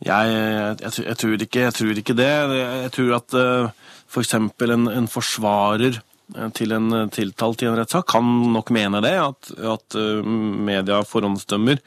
jeg, 0.00 0.30
jeg, 0.32 0.92
jeg, 1.04 1.16
tror 1.20 1.42
ikke, 1.44 1.64
jeg, 1.66 1.74
tror 1.76 1.98
ikke, 2.02 2.16
det. 2.16 2.30
Jeg 2.56 2.92
tror 2.94 3.16
at 3.18 3.34
uh, 3.36 3.90
f.eks. 4.08 4.32
For 4.56 4.72
en, 4.72 4.88
en 4.88 5.08
forsvarer 5.12 5.98
eh, 5.98 6.48
til 6.56 6.72
en 6.72 7.10
tiltalt 7.12 7.60
i 7.60 7.68
en 7.68 7.76
rettssak 7.76 8.08
kan 8.14 8.30
nok 8.54 8.72
mene 8.72 9.02
det, 9.04 9.12
at, 9.20 9.52
at 9.60 9.98
uh, 10.00 10.24
media 10.24 11.02
forhåndsdømmer 11.04 11.84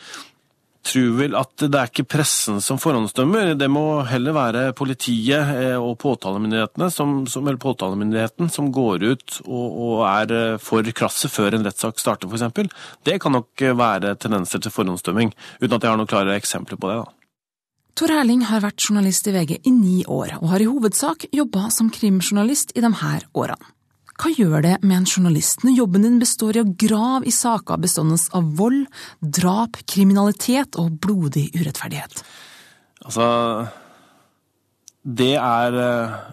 tror 0.83 1.15
vel 1.17 1.37
at 1.39 1.63
det 1.63 1.79
er 1.79 1.89
ikke 1.89 2.05
pressen 2.15 2.59
som 2.63 2.79
forhåndsdømmer, 2.81 3.53
det 3.59 3.69
må 3.71 4.03
heller 4.09 4.35
være 4.35 4.63
politiet 4.77 5.53
eh, 5.55 5.77
og 5.79 5.97
påtalemyndighetene 6.03 6.89
som, 6.93 7.15
som, 7.31 7.47
påtalemyndigheten 7.47 8.51
som 8.51 8.69
går 8.75 9.07
ut 9.07 9.39
og, 9.45 9.65
og 9.87 10.05
er 10.09 10.35
eh, 10.37 10.61
for 10.61 10.87
krasse 10.95 11.31
før 11.31 11.57
en 11.57 11.67
rettssak 11.67 12.01
starter, 12.01 12.29
f.eks. 12.29 12.71
Det 13.03 13.19
kan 13.23 13.37
nok 13.37 13.67
være 13.79 14.15
tendenser 14.19 14.63
til 14.63 14.73
forhåndsdømming, 14.75 15.33
uten 15.61 15.77
at 15.77 15.83
jeg 15.83 15.91
har 15.91 15.99
noen 15.99 16.11
klare 16.11 16.37
eksempler 16.37 16.79
på 16.79 16.91
det. 16.91 17.01
da. 17.03 17.11
Tor 17.93 18.09
Herling 18.09 18.41
har 18.49 18.63
vært 18.63 18.81
journalist 18.81 19.27
i 19.29 19.35
VG 19.35 19.59
i 19.69 19.71
ni 19.71 19.99
år, 20.09 20.39
og 20.39 20.49
har 20.55 20.63
i 20.63 20.69
hovedsak 20.69 21.27
jobba 21.29 21.67
som 21.69 21.91
krimjournalist 21.93 22.73
i 22.73 22.81
de 22.81 22.89
her 23.03 23.27
årene. 23.37 23.73
Hva 24.21 24.29
gjør 24.29 24.61
det 24.61 24.73
med 24.83 24.99
en 24.99 25.07
journalist 25.09 25.63
når 25.65 25.77
jobben 25.79 26.05
din 26.05 26.19
består 26.21 26.57
i 26.57 26.61
å 26.61 26.69
grave 26.69 27.25
i 27.25 27.33
saker 27.33 27.81
bestående 27.81 28.19
av 28.37 28.51
vold, 28.59 28.85
drap, 29.19 29.79
kriminalitet 29.89 30.77
og 30.79 30.99
blodig 31.01 31.49
urettferdighet? 31.57 32.21
Altså 33.03 33.25
Det 35.03 35.33
er, 35.35 35.79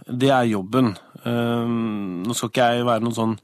det 0.07 0.31
er 0.31 0.53
jobben. 0.53 0.93
Ehm, 1.27 2.23
nå 2.23 2.37
skal 2.37 2.53
ikke 2.53 2.69
jeg 2.71 2.87
være 2.87 3.05
noen 3.05 3.17
sånn 3.17 3.35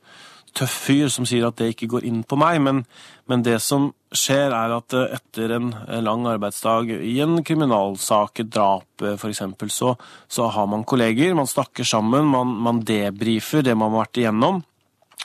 tøff 0.57 0.75
fyr 0.87 1.11
som 1.13 1.27
sier 1.29 1.47
at 1.47 1.59
det 1.61 1.73
ikke 1.73 1.89
går 1.97 2.07
inn 2.09 2.23
på 2.27 2.39
meg, 2.41 2.61
men, 2.65 2.83
men 3.29 3.45
det 3.45 3.59
som 3.65 3.91
skjer, 4.17 4.55
er 4.55 4.75
at 4.77 4.97
eh, 4.97 5.17
etter 5.19 5.57
en 5.59 5.71
lang 6.05 6.27
arbeidsdag 6.31 6.93
i 6.97 7.17
en 7.25 7.41
kriminalsak, 7.47 8.43
et 8.43 8.53
drap 8.53 9.05
eh, 9.05 9.17
f.eks., 9.19 9.43
så, 9.75 9.93
så 10.29 10.49
har 10.55 10.71
man 10.71 10.87
kolleger, 10.89 11.37
man 11.37 11.51
snakker 11.51 11.87
sammen, 11.87 12.29
man, 12.33 12.57
man 12.67 12.81
debrifer 12.87 13.65
det 13.67 13.77
man 13.77 13.93
har 13.93 14.07
vært 14.07 14.23
igjennom. 14.23 14.63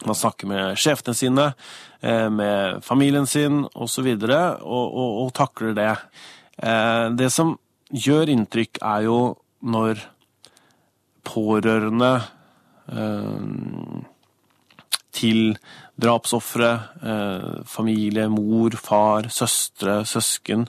Man 0.01 0.17
snakker 0.17 0.50
med 0.50 0.79
sjefene 0.81 1.15
sine, 1.17 1.47
eh, 2.01 2.27
med 2.33 2.81
familien 2.85 3.27
sin 3.29 3.63
osv., 3.71 4.13
og, 4.15 4.31
og, 4.31 4.85
og, 4.88 5.11
og 5.25 5.35
takler 5.38 5.75
det. 5.77 5.91
Det 7.17 7.31
som 7.33 7.55
gjør 7.89 8.29
inntrykk, 8.29 8.77
er 8.85 9.05
jo 9.07 9.15
når 9.65 10.03
pårørende 11.25 12.11
til 15.11 15.57
drapsofre, 16.01 16.71
eh, 17.03 17.63
familie, 17.65 18.27
mor, 18.29 18.75
far, 18.75 19.29
søstre, 19.29 20.01
søsken. 20.05 20.67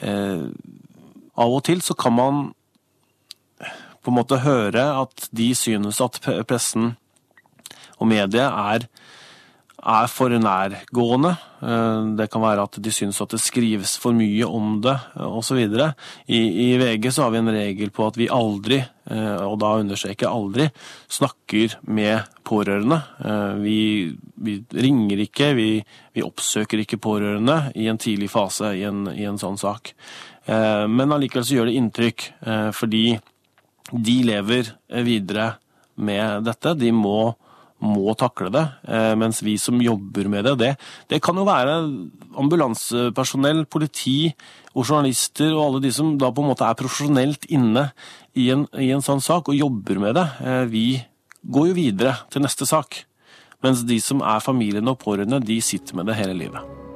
Eh, 0.00 0.48
av 1.38 1.54
og 1.54 1.64
til 1.64 1.82
så 1.84 1.94
kan 1.94 2.12
man 2.12 2.54
på 4.02 4.10
en 4.10 4.18
måte 4.18 4.40
høre 4.42 4.84
at 5.02 5.28
de 5.36 5.52
synes 5.54 6.00
at 6.00 6.20
pressen 6.48 6.96
og 7.98 8.08
mediet 8.08 8.46
er 8.46 8.86
er 9.78 10.08
for 10.10 10.32
nærgående. 10.32 11.30
Eh, 11.62 12.06
det 12.18 12.28
kan 12.32 12.42
være 12.42 12.64
at 12.66 12.78
de 12.82 12.92
syns 12.92 13.20
at 13.22 13.30
det 13.34 13.40
skrives 13.42 13.96
for 14.00 14.16
mye 14.16 14.46
om 14.46 14.80
det, 14.82 14.96
eh, 15.16 15.26
osv. 15.26 15.58
I, 16.26 16.40
I 16.72 16.78
VG 16.78 17.10
så 17.12 17.24
har 17.26 17.30
vi 17.30 17.38
en 17.38 17.52
regel 17.52 17.90
på 17.94 18.06
at 18.06 18.18
vi 18.18 18.28
aldri, 18.28 18.80
eh, 19.10 19.42
og 19.46 19.58
da 19.62 19.76
understreker 19.78 20.26
jeg 20.26 20.34
aldri, 20.34 20.68
snakker 21.08 21.78
med 21.86 22.26
pårørende. 22.48 23.02
Vi, 23.60 23.78
vi 24.40 24.54
ringer 24.72 25.20
ikke, 25.20 25.52
vi, 25.54 25.70
vi, 26.16 26.24
oppsøker 26.24 26.80
ikke 26.80 27.00
pårørende 27.02 27.74
i 27.76 27.88
en 27.90 28.00
tidlig 28.00 28.30
fase 28.32 28.72
i 28.78 28.86
en, 28.88 29.04
i 29.12 29.26
en 29.28 29.36
sånn 29.38 29.58
sak. 29.60 29.92
Men 30.48 31.12
allikevel 31.12 31.44
så 31.44 31.58
gjør 31.58 31.68
det 31.68 31.74
inntrykk, 31.76 32.24
fordi 32.72 33.18
de 33.92 34.14
lever 34.24 34.70
videre 35.04 35.50
med 36.00 36.48
dette. 36.48 36.72
De 36.80 36.88
må 36.96 37.34
må 37.84 38.14
takle 38.18 38.50
det, 38.50 38.64
eh, 38.90 39.12
mens 39.18 39.38
vi 39.44 39.54
som 39.60 39.78
jobber 39.82 40.28
med 40.30 40.48
det, 40.48 40.54
det, 40.58 40.70
det 41.12 41.20
kan 41.22 41.36
jo 41.38 41.46
være 41.46 41.76
ambulansepersonell, 42.38 43.64
politi 43.70 44.32
og 44.74 44.82
journalister 44.84 45.52
og 45.52 45.64
alle 45.64 45.84
de 45.86 45.92
som 45.94 46.16
da 46.18 46.32
på 46.34 46.42
en 46.42 46.50
måte 46.50 46.66
er 46.66 46.78
profesjonelt 46.78 47.46
inne 47.54 47.88
i 48.38 48.48
en, 48.54 48.66
i 48.78 48.90
en 48.94 49.04
sånn 49.04 49.22
sak 49.22 49.50
og 49.50 49.58
jobber 49.58 50.02
med 50.02 50.18
det. 50.18 50.26
Eh, 50.42 50.64
vi 50.70 50.86
går 51.46 51.70
jo 51.70 51.78
videre 51.78 52.16
til 52.32 52.42
neste 52.42 52.66
sak, 52.68 53.04
mens 53.62 53.86
de 53.86 54.02
som 54.02 54.22
er 54.26 54.42
familiene 54.44 54.94
og 54.94 55.02
pårørende, 55.04 55.42
de 55.44 55.62
sitter 55.62 55.98
med 55.98 56.10
det 56.10 56.18
hele 56.18 56.36
livet. 56.38 56.87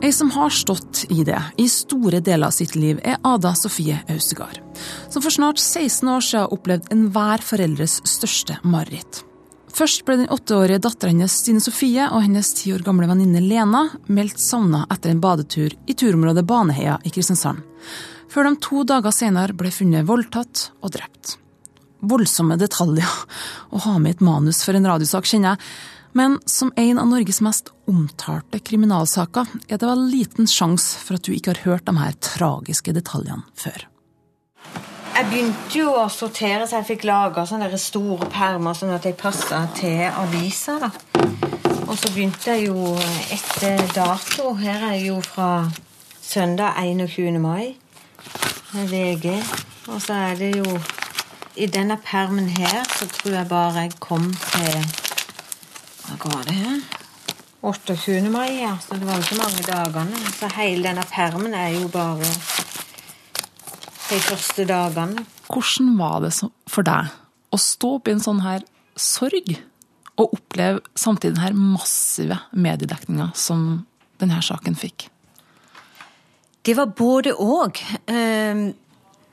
Ei 0.00 0.12
som 0.12 0.30
har 0.30 0.50
stått 0.50 1.04
i 1.08 1.24
det 1.24 1.42
i 1.60 1.66
store 1.68 2.22
deler 2.24 2.46
av 2.46 2.54
sitt 2.56 2.72
liv, 2.74 3.00
er 3.04 3.18
Ada 3.20 3.50
Sofie 3.52 3.98
Austegard, 4.08 4.56
som 5.12 5.20
for 5.20 5.34
snart 5.34 5.60
16 5.60 6.08
år 6.08 6.24
siden 6.24 6.54
opplevde 6.56 6.88
enhver 6.94 7.44
foreldres 7.44 7.98
største 8.08 8.56
mareritt. 8.64 9.20
Først 9.76 10.06
ble 10.08 10.16
den 10.22 10.32
åtteårige 10.32 10.80
dattera 10.86 11.12
hennes 11.12 11.36
Stine 11.42 11.60
Sofie 11.60 12.08
og 12.08 12.24
hennes 12.24 12.48
ti 12.56 12.72
år 12.72 12.80
gamle 12.86 13.10
venninne 13.12 13.44
Lena 13.44 13.84
meldt 14.08 14.40
savna 14.40 14.86
etter 14.88 15.12
en 15.12 15.20
badetur 15.20 15.76
i 15.84 15.92
turområdet 15.92 16.48
Baneheia 16.48 16.96
i 17.04 17.12
Kristiansand, 17.12 17.60
før 18.32 18.48
de 18.48 18.56
to 18.64 18.86
dager 18.88 19.12
senere 19.12 19.52
ble 19.52 19.68
funnet 19.74 20.08
voldtatt 20.08 20.70
og 20.80 20.96
drept. 20.96 21.36
Voldsomme 22.00 22.56
detaljer 22.56 23.16
å 23.68 23.84
ha 23.84 23.98
med 24.00 24.14
i 24.14 24.16
et 24.16 24.24
manus 24.24 24.64
for 24.64 24.80
en 24.80 24.88
radiosak, 24.94 25.28
kjenner 25.28 25.58
jeg, 25.58 25.72
men 26.12 26.38
som 26.46 26.72
en 26.76 26.98
av 26.98 27.08
Norges 27.10 27.40
mest 27.44 27.70
omtalte 27.90 28.58
kriminalsaker 28.62 29.48
er 29.68 29.78
det 29.78 29.86
vel 29.86 30.06
liten 30.10 30.50
sjanse 30.50 30.98
for 31.04 31.18
at 31.18 31.26
du 31.26 31.34
ikke 31.34 31.54
har 31.54 31.64
hørt 31.66 31.86
de 31.86 31.96
her 31.98 32.16
tragiske 32.24 32.94
detaljene 32.96 33.46
før. 33.58 33.86
Jeg 35.10 35.26
begynte 35.28 35.76
jo 35.76 35.90
å 36.00 36.06
sortere, 36.08 36.64
så 36.66 36.80
jeg 36.80 36.88
fikk 36.94 37.04
laga 37.08 37.44
store 37.44 38.28
permer 38.32 38.76
sånn 38.78 38.94
at 38.94 39.04
jeg 39.04 39.18
passa 39.20 39.66
til 39.76 40.06
aviser. 40.08 40.80
da. 40.80 40.90
Og 41.90 41.98
så 41.98 42.08
begynte 42.14 42.54
jeg 42.54 42.68
jo 42.68 42.94
etter 43.34 43.82
dato. 43.92 44.54
Her 44.54 44.86
er 44.86 44.94
jeg 44.94 45.08
jo 45.10 45.20
fra 45.20 45.68
søndag 46.22 46.78
21. 46.78 47.40
mai. 47.42 47.74
VG. 48.72 49.34
Og 49.90 50.02
så 50.02 50.14
er 50.14 50.36
det 50.38 50.56
jo 50.56 50.78
I 51.56 51.66
denne 51.66 51.98
permen 51.98 52.46
her 52.48 52.84
så 52.94 53.08
tror 53.10 53.34
jeg 53.34 53.48
bare 53.48 53.82
jeg 53.82 53.98
kom 54.00 54.30
til 54.32 55.09
hva 56.18 56.32
var 56.34 56.48
det 56.48 56.56
her? 56.58 56.80
28. 57.60 58.30
mai, 58.32 58.62
ja. 58.62 58.76
Så 58.80 58.96
det 58.96 59.06
var 59.06 59.20
ikke 59.20 59.38
mange 59.38 59.64
dagene. 59.66 60.20
Så 60.32 60.48
hele 60.56 60.88
denne 60.88 61.04
permen 61.10 61.54
er 61.54 61.74
jo 61.76 61.88
bare 61.92 62.28
de 64.10 64.20
første 64.24 64.66
dagene. 64.66 65.26
Hvordan 65.50 65.94
var 65.98 66.20
det 66.24 66.32
for 66.70 66.86
deg 66.86 67.10
å 67.50 67.60
stå 67.60 67.94
opp 67.98 68.08
i 68.08 68.14
en 68.14 68.22
sånn 68.22 68.42
her 68.44 68.64
sorg, 68.98 69.56
og 70.20 70.34
oppleve 70.36 70.82
samtidig 70.98 71.36
den 71.36 71.44
her 71.44 71.56
massive 71.56 72.36
mediedekninga 72.52 73.30
som 73.38 73.86
denne 74.20 74.40
saken 74.44 74.76
fikk? 74.78 75.08
Det 76.66 76.76
var 76.76 76.92
både 76.96 77.34
og. 77.40 77.80
Uh, 78.10 78.70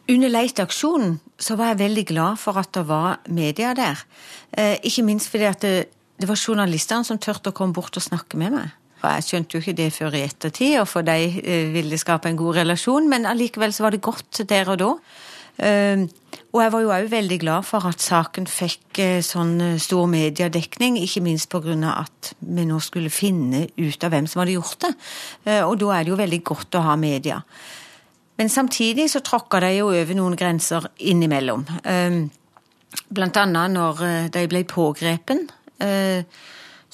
under 0.08 0.32
leteaksjonen 0.32 1.18
så 1.40 1.58
var 1.60 1.74
jeg 1.74 1.82
veldig 1.82 2.04
glad 2.08 2.40
for 2.40 2.60
at 2.60 2.72
det 2.76 2.86
var 2.88 3.20
media 3.28 3.74
der. 3.76 4.00
Eh, 4.56 4.78
ikke 4.88 5.04
minst 5.04 5.28
fordi 5.30 5.48
at 5.50 5.66
det, 5.66 5.74
det 6.18 6.28
var 6.30 6.40
journalistene 6.40 7.06
som 7.06 7.20
turte 7.22 7.52
å 7.52 7.56
komme 7.56 7.76
bort 7.78 7.98
og 7.98 8.06
snakke 8.06 8.40
med 8.42 8.56
meg. 8.56 8.76
Og 8.98 9.10
jeg 9.12 9.26
skjønte 9.28 9.58
jo 9.58 9.62
ikke 9.62 9.78
det 9.78 9.92
før 9.94 10.16
i 10.18 10.24
ettertid, 10.26 10.80
og 10.82 10.88
for 10.90 11.06
de 11.06 11.18
ville 11.74 11.94
det 11.94 12.02
skape 12.02 12.32
en 12.32 12.40
god 12.40 12.64
relasjon, 12.64 13.10
men 13.10 13.30
allikevel 13.30 13.74
så 13.76 13.86
var 13.86 13.94
det 13.94 14.06
godt 14.06 14.42
der 14.50 14.72
og 14.74 14.80
da. 14.82 14.94
Uh, 15.58 16.06
og 16.54 16.60
jeg 16.62 16.72
var 16.74 16.82
jo 16.84 16.92
òg 16.94 17.08
veldig 17.10 17.38
glad 17.42 17.66
for 17.66 17.86
at 17.90 18.02
saken 18.02 18.46
fikk 18.50 19.00
uh, 19.02 19.24
sånn 19.26 19.56
stor 19.82 20.06
mediedekning, 20.10 21.00
ikke 21.02 21.24
minst 21.26 21.50
pga. 21.50 21.74
at 21.94 22.34
vi 22.40 22.66
nå 22.66 22.78
skulle 22.82 23.14
finne 23.14 23.68
ut 23.78 24.04
av 24.06 24.14
hvem 24.14 24.30
som 24.30 24.42
hadde 24.42 24.54
gjort 24.58 24.86
det. 24.86 24.94
og 25.66 25.78
da 25.82 25.92
er 25.96 26.04
det 26.04 26.14
jo 26.14 26.22
veldig 26.22 26.42
godt 26.44 26.78
å 26.78 26.86
ha 26.86 26.96
media. 26.96 27.42
Men 28.38 28.50
samtidig 28.50 29.10
så 29.10 29.22
tråkka 29.26 29.60
de 29.60 29.72
jo 29.80 29.90
over 29.90 30.14
noen 30.14 30.36
grenser 30.38 30.86
innimellom. 30.98 31.66
Blant 33.10 33.38
annet 33.38 33.74
når 33.74 34.04
de 34.30 34.44
ble 34.50 34.62
pågrepen 34.70 35.48
Eh, 35.48 35.57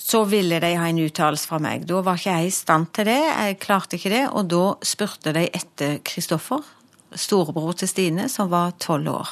så 0.04 0.24
ville 0.28 0.60
de 0.60 0.72
ha 0.76 0.88
en 0.90 1.02
uttalelse 1.04 1.48
fra 1.48 1.60
meg. 1.64 1.86
Da 1.88 2.02
var 2.04 2.20
ikke 2.20 2.36
jeg 2.36 2.50
i 2.50 2.56
stand 2.56 2.90
til 2.96 3.08
det, 3.08 3.20
jeg 3.22 3.60
klarte 3.64 3.98
ikke 4.00 4.12
det, 4.14 4.24
og 4.36 4.50
da 4.52 4.64
spurte 4.86 5.34
de 5.36 5.46
etter 5.48 6.00
Kristoffer. 6.06 6.64
storebror 7.16 7.74
til 7.78 7.88
Stine, 7.88 8.30
som 8.30 8.50
var 8.50 8.74
tolv 8.82 9.10
år. 9.14 9.30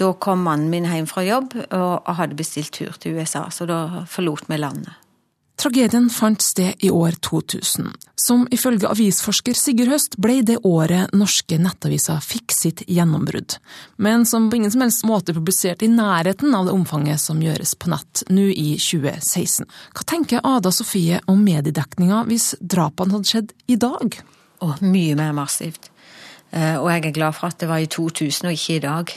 Da 0.00 0.12
kom 0.16 0.46
mannen 0.46 0.70
min 0.72 0.88
hjem 0.88 1.06
fra 1.10 1.22
jobb 1.26 1.54
og 1.76 2.14
hadde 2.16 2.38
bestilt 2.38 2.72
tur 2.72 2.96
til 2.96 3.18
USA, 3.18 3.50
så 3.52 3.66
da 3.68 4.06
forlot 4.08 4.48
vi 4.48 4.56
landet. 4.56 4.99
Tragedien 5.60 6.06
fant 6.08 6.40
sted 6.40 6.80
i 6.80 6.88
år 6.90 7.18
2000, 7.20 7.90
som 8.16 8.46
ifølge 8.50 8.88
avisforsker 8.88 9.56
Sigurd 9.58 9.90
Høst 9.92 10.16
ble 10.16 10.38
det 10.46 10.56
året 10.64 11.12
norske 11.12 11.58
nettaviser 11.60 12.22
fikk 12.24 12.54
sitt 12.56 12.80
gjennombrudd, 12.88 13.58
men 14.00 14.24
som 14.24 14.48
på 14.48 14.56
ingen 14.56 14.72
som 14.72 14.86
helst 14.86 15.04
måte 15.04 15.36
publisert 15.36 15.84
i 15.84 15.90
nærheten 15.92 16.56
av 16.56 16.70
det 16.70 16.72
omfanget 16.72 17.20
som 17.20 17.44
gjøres 17.44 17.74
på 17.76 17.92
nett 17.92 18.24
nå 18.32 18.48
i 18.48 18.78
2016. 18.80 19.68
Hva 19.92 20.08
tenker 20.08 20.40
Ada 20.48 20.72
Sofie 20.72 21.20
om 21.28 21.44
mediedekninga 21.44 22.24
hvis 22.30 22.54
drapene 22.60 23.18
hadde 23.18 23.34
skjedd 23.34 23.56
i 23.68 23.76
dag? 23.80 24.16
Oh, 24.64 24.80
mye 24.80 25.16
mer 25.20 25.36
massivt. 25.36 25.92
Og 26.50 26.88
jeg 26.90 27.04
er 27.04 27.18
glad 27.20 27.36
for 27.36 27.52
at 27.52 27.60
det 27.60 27.68
var 27.68 27.84
i 27.84 27.90
2000 27.90 28.48
og 28.48 28.56
ikke 28.56 28.80
i 28.80 28.82
dag. 28.88 29.12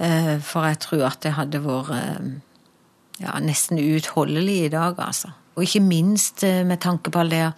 Eh, 0.00 0.36
for 0.40 0.64
jeg 0.64 0.78
tror 0.80 1.08
at 1.10 1.20
det 1.24 1.34
hadde 1.36 1.60
vært 1.64 1.90
eh, 1.96 2.30
ja, 3.20 3.36
nesten 3.44 3.80
uutholdelig 3.80 4.56
i 4.66 4.72
dag, 4.72 4.96
altså. 5.00 5.34
Og 5.60 5.66
ikke 5.66 5.84
minst 5.84 6.44
eh, 6.48 6.64
med 6.64 6.80
tanke 6.80 7.12
på 7.12 7.20
alle 7.20 7.50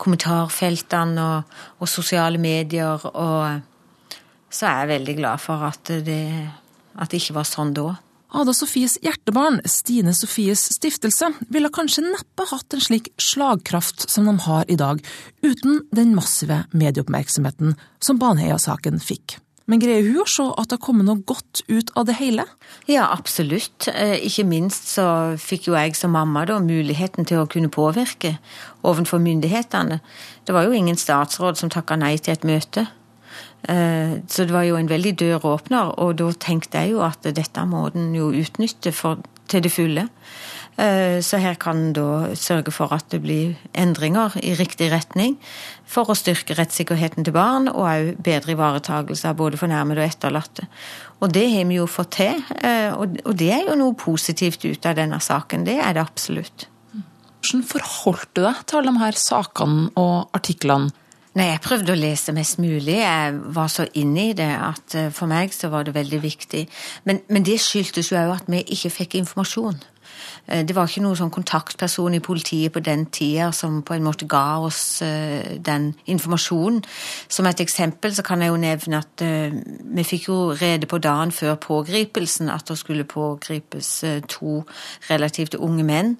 kommentarfeltene 0.00 1.20
og, 1.20 1.58
og, 1.78 1.90
sosiale 1.90 2.40
medier. 2.40 3.04
Og 3.12 4.16
så 4.48 4.70
er 4.70 4.80
jeg 4.80 4.92
veldig 4.94 5.16
glad 5.20 5.44
for 5.44 5.68
at 5.68 5.92
det, 6.06 6.24
at 6.96 7.12
det 7.12 7.20
ikke 7.20 7.36
var 7.36 7.48
sånn 7.48 7.76
da. 7.76 7.92
Ada 8.34 8.50
Sofies 8.56 8.96
hjertebarn, 9.04 9.60
Stine 9.70 10.10
Sofies 10.16 10.64
stiftelse, 10.74 11.28
ville 11.54 11.70
kanskje 11.70 12.02
neppe 12.08 12.48
hatt 12.50 12.74
en 12.74 12.82
slik 12.82 13.12
slagkraft 13.22 14.08
som 14.10 14.26
de 14.26 14.34
har 14.48 14.66
i 14.66 14.78
dag, 14.80 15.04
uten 15.44 15.84
den 15.94 16.16
massive 16.16 16.64
medieoppmerksomheten 16.74 17.76
som 18.02 18.18
Baneheia-saken 18.18 18.98
fikk. 18.98 19.36
Men 19.70 19.80
greier 19.80 20.04
hun 20.04 20.20
å 20.20 20.26
se 20.28 20.44
at 20.44 20.68
det 20.68 20.76
har 20.76 20.84
kommet 20.84 21.06
noe 21.08 21.22
godt 21.24 21.62
ut 21.70 21.92
av 21.96 22.04
det 22.08 22.18
hele? 22.18 22.44
Ja, 22.90 23.06
absolutt. 23.14 23.88
Eh, 23.88 24.18
ikke 24.28 24.44
minst 24.48 24.90
så 24.92 25.06
fikk 25.40 25.70
jo 25.70 25.76
jeg 25.78 25.96
som 25.96 26.12
mamma 26.12 26.44
da 26.48 26.58
muligheten 26.60 27.24
til 27.28 27.40
å 27.40 27.48
kunne 27.48 27.72
påvirke 27.72 28.36
overfor 28.84 29.22
myndighetene. 29.24 30.02
Det 30.44 30.56
var 30.56 30.68
jo 30.68 30.76
ingen 30.76 31.00
statsråd 31.00 31.60
som 31.60 31.72
takka 31.72 31.96
nei 31.96 32.18
til 32.18 32.36
et 32.36 32.44
møte. 32.44 32.86
Eh, 33.64 34.20
så 34.28 34.44
det 34.44 34.52
var 34.52 34.66
jo 34.68 34.76
en 34.76 34.90
veldig 34.90 35.14
døråpner, 35.22 35.94
og 35.96 36.18
da 36.20 36.28
tenkte 36.36 36.84
jeg 36.84 36.92
jo 36.92 37.00
at 37.06 37.24
dette 37.24 37.64
må 37.64 37.86
den 37.94 38.12
jo 38.16 38.28
utnytte 38.36 38.92
for, 38.92 39.24
til 39.48 39.64
det 39.64 39.72
fulle. 39.72 40.08
Eh, 40.76 41.20
så 41.22 41.38
her 41.38 41.54
kan 41.60 41.92
da 41.94 42.34
sørge 42.34 42.72
for 42.74 42.90
at 42.96 43.06
det 43.12 43.20
blir 43.22 43.54
endringer 43.78 44.34
i 44.42 44.56
riktig 44.58 44.90
retning 44.90 45.36
for 45.86 46.10
å 46.10 46.16
styrke 46.18 46.56
rettssikkerheten 46.58 47.26
til 47.26 47.36
barn, 47.36 47.68
og 47.70 47.86
òg 47.86 48.10
bedre 48.24 48.56
ivaretagelse 48.56 49.30
av 49.30 49.38
både 49.38 49.60
fornærmede 49.60 50.02
og 50.02 50.10
etterlatte. 50.10 50.66
Og 51.22 51.30
det 51.34 51.46
har 51.52 51.68
vi 51.70 51.78
jo 51.78 51.86
fått 51.86 52.16
til, 52.18 52.42
eh, 52.58 52.90
og 52.90 53.36
det 53.38 53.52
er 53.54 53.68
jo 53.68 53.78
noe 53.78 53.94
positivt 53.94 54.64
ut 54.64 54.86
av 54.86 54.98
denne 54.98 55.20
saken. 55.22 55.64
Det 55.64 55.78
er 55.78 55.94
det 55.94 56.02
absolutt. 56.02 56.66
Hvordan 57.44 57.64
forholdt 57.68 58.34
du 58.34 58.42
deg 58.42 58.66
til 58.66 58.78
alle 58.78 58.92
de 58.92 59.04
her 59.04 59.12
sakene 59.20 59.90
og 60.00 60.30
artiklene? 60.34 60.90
Nei, 61.34 61.48
Jeg 61.50 61.64
prøvde 61.64 61.92
å 61.92 61.98
lese 61.98 62.32
mest 62.32 62.60
mulig. 62.62 63.00
Jeg 63.00 63.32
var 63.56 63.66
så 63.72 63.88
inne 63.98 64.28
i 64.30 64.34
det 64.38 64.52
at 64.54 64.94
eh, 64.94 65.10
for 65.10 65.26
meg 65.26 65.54
så 65.54 65.68
var 65.68 65.82
det 65.86 65.96
veldig 65.96 66.20
viktig. 66.22 66.62
Men, 67.04 67.20
men 67.28 67.42
det 67.42 67.58
skyldtes 67.62 68.12
jo 68.12 68.20
òg 68.20 68.36
at 68.36 68.46
vi 68.46 68.62
ikke 68.62 68.92
fikk 69.02 69.16
informasjon. 69.18 69.80
Eh, 70.46 70.64
det 70.66 70.76
var 70.76 70.88
ikke 70.88 71.02
noen 71.04 71.18
sånn 71.18 71.32
kontaktperson 71.32 72.16
i 72.16 72.22
politiet 72.24 72.74
på 72.74 72.82
den 72.84 73.06
tida 73.14 73.50
som 73.56 73.80
på 73.86 73.96
en 73.96 74.04
måte 74.04 74.28
ga 74.30 74.60
oss 74.64 75.02
eh, 75.04 75.56
den 75.64 75.92
informasjonen. 76.10 76.82
Som 77.28 77.48
et 77.48 77.62
eksempel 77.64 78.14
så 78.14 78.24
kan 78.26 78.44
jeg 78.44 78.52
jo 78.52 78.60
nevne 78.60 79.00
at 79.00 79.24
eh, 79.24 79.54
vi 79.54 80.06
fikk 80.06 80.28
jo 80.28 80.38
rede 80.60 80.88
på 80.90 81.00
dagen 81.02 81.32
før 81.34 81.56
pågripelsen 81.60 82.52
at 82.52 82.68
det 82.68 82.78
skulle 82.80 83.08
pågripes 83.08 83.92
to 84.28 84.60
relativt 85.08 85.54
unge 85.54 85.84
menn. 85.86 86.14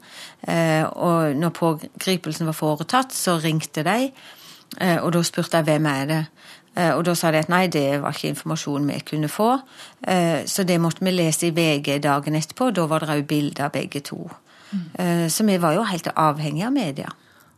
Og 0.44 1.36
når 1.40 1.52
pågripelsen 1.56 2.46
var 2.46 2.56
foretatt, 2.56 3.14
så 3.16 3.38
ringte 3.40 3.84
de, 3.86 4.10
og 5.00 5.08
da 5.14 5.22
spurte 5.24 5.60
jeg 5.60 5.66
hvem 5.68 5.86
er 5.88 6.04
det. 6.10 6.20
Eh, 6.74 6.92
og 6.94 7.04
da 7.06 7.14
sa 7.18 7.32
de 7.32 7.42
at 7.42 7.52
nei, 7.52 7.66
det 7.72 8.00
var 8.02 8.14
ikke 8.14 8.32
informasjon 8.34 8.88
vi 8.90 9.00
kunne 9.06 9.30
få. 9.32 9.50
Eh, 10.02 10.44
så 10.50 10.66
det 10.66 10.80
måtte 10.82 11.04
vi 11.04 11.14
lese 11.14 11.48
i 11.48 11.54
VG 11.54 12.00
dagen 12.04 12.38
etterpå. 12.38 12.72
Da 12.74 12.86
var 12.90 13.04
det 13.04 13.14
òg 13.14 13.26
bilder 13.30 13.68
av 13.68 13.76
begge 13.76 14.02
to. 14.04 14.26
Mm. 14.74 15.28
Så 15.30 15.44
vi 15.46 15.54
var 15.62 15.76
jo 15.76 15.84
helt 15.86 16.08
avhengige 16.18 16.66
av 16.66 16.72
media. 16.74 17.12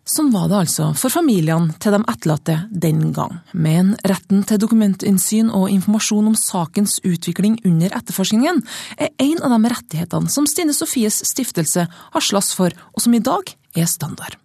Sånn 0.07 0.29
var 0.31 0.47
det 0.47 0.55
altså 0.61 0.93
for 0.95 1.11
familiene 1.11 1.75
til 1.83 1.97
de 1.97 1.99
etterlatte 2.07 2.55
den 2.71 3.09
gang. 3.17 3.41
Men 3.51 3.97
retten 4.07 4.45
til 4.47 4.61
dokumentinnsyn 4.63 5.51
og 5.51 5.67
informasjon 5.75 6.31
om 6.31 6.39
sakens 6.39 7.01
utvikling 7.03 7.59
under 7.67 7.91
etterforskningen 7.99 8.63
er 9.01 9.11
en 9.25 9.43
av 9.43 9.57
de 9.57 9.75
rettighetene 9.75 10.31
som 10.31 10.47
Stine 10.47 10.77
Sofies 10.77 11.25
stiftelse 11.27 11.89
har 11.91 12.29
slåss 12.29 12.55
for, 12.55 12.71
og 12.95 13.03
som 13.03 13.19
i 13.19 13.25
dag 13.33 13.51
er 13.75 13.91
standard. 13.91 14.39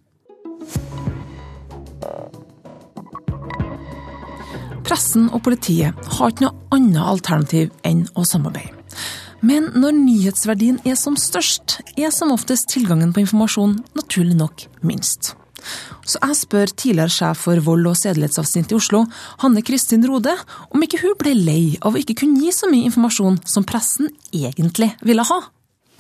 Pressen 4.87 5.29
og 5.31 5.43
politiet 5.45 5.97
har 6.17 6.31
ikke 6.31 6.47
noe 6.47 6.75
annet 6.75 7.03
alternativ 7.03 7.69
enn 7.87 8.05
å 8.17 8.25
samarbeide. 8.27 8.73
Men 9.41 9.71
når 9.73 9.95
nyhetsverdien 9.97 10.79
er 10.85 10.97
som 10.99 11.15
størst, 11.17 11.79
er 11.97 12.11
som 12.13 12.33
oftest 12.33 12.69
tilgangen 12.69 13.13
på 13.13 13.23
informasjon 13.23 13.79
naturlig 13.97 14.37
nok 14.37 14.67
minst. 14.85 15.33
Så 16.05 16.17
jeg 16.21 16.37
spør 16.39 16.73
tidligere 16.73 17.13
sjef 17.13 17.43
for 17.45 17.61
vold- 17.65 17.89
og 17.89 17.97
sedelighetsavsnitt 17.97 18.73
i 18.73 18.77
Oslo, 18.77 19.03
Hanne 19.41 19.61
Kristin 19.65 20.05
Rode, 20.09 20.33
om 20.73 20.85
ikke 20.85 21.01
hun 21.03 21.17
ble 21.19 21.33
lei 21.37 21.63
av 21.81 21.93
å 21.93 22.01
ikke 22.01 22.17
kunne 22.23 22.41
gi 22.41 22.53
så 22.55 22.69
mye 22.69 22.89
informasjon 22.89 23.41
som 23.49 23.65
pressen 23.67 24.09
egentlig 24.33 24.91
ville 25.05 25.25
ha. 25.25 25.41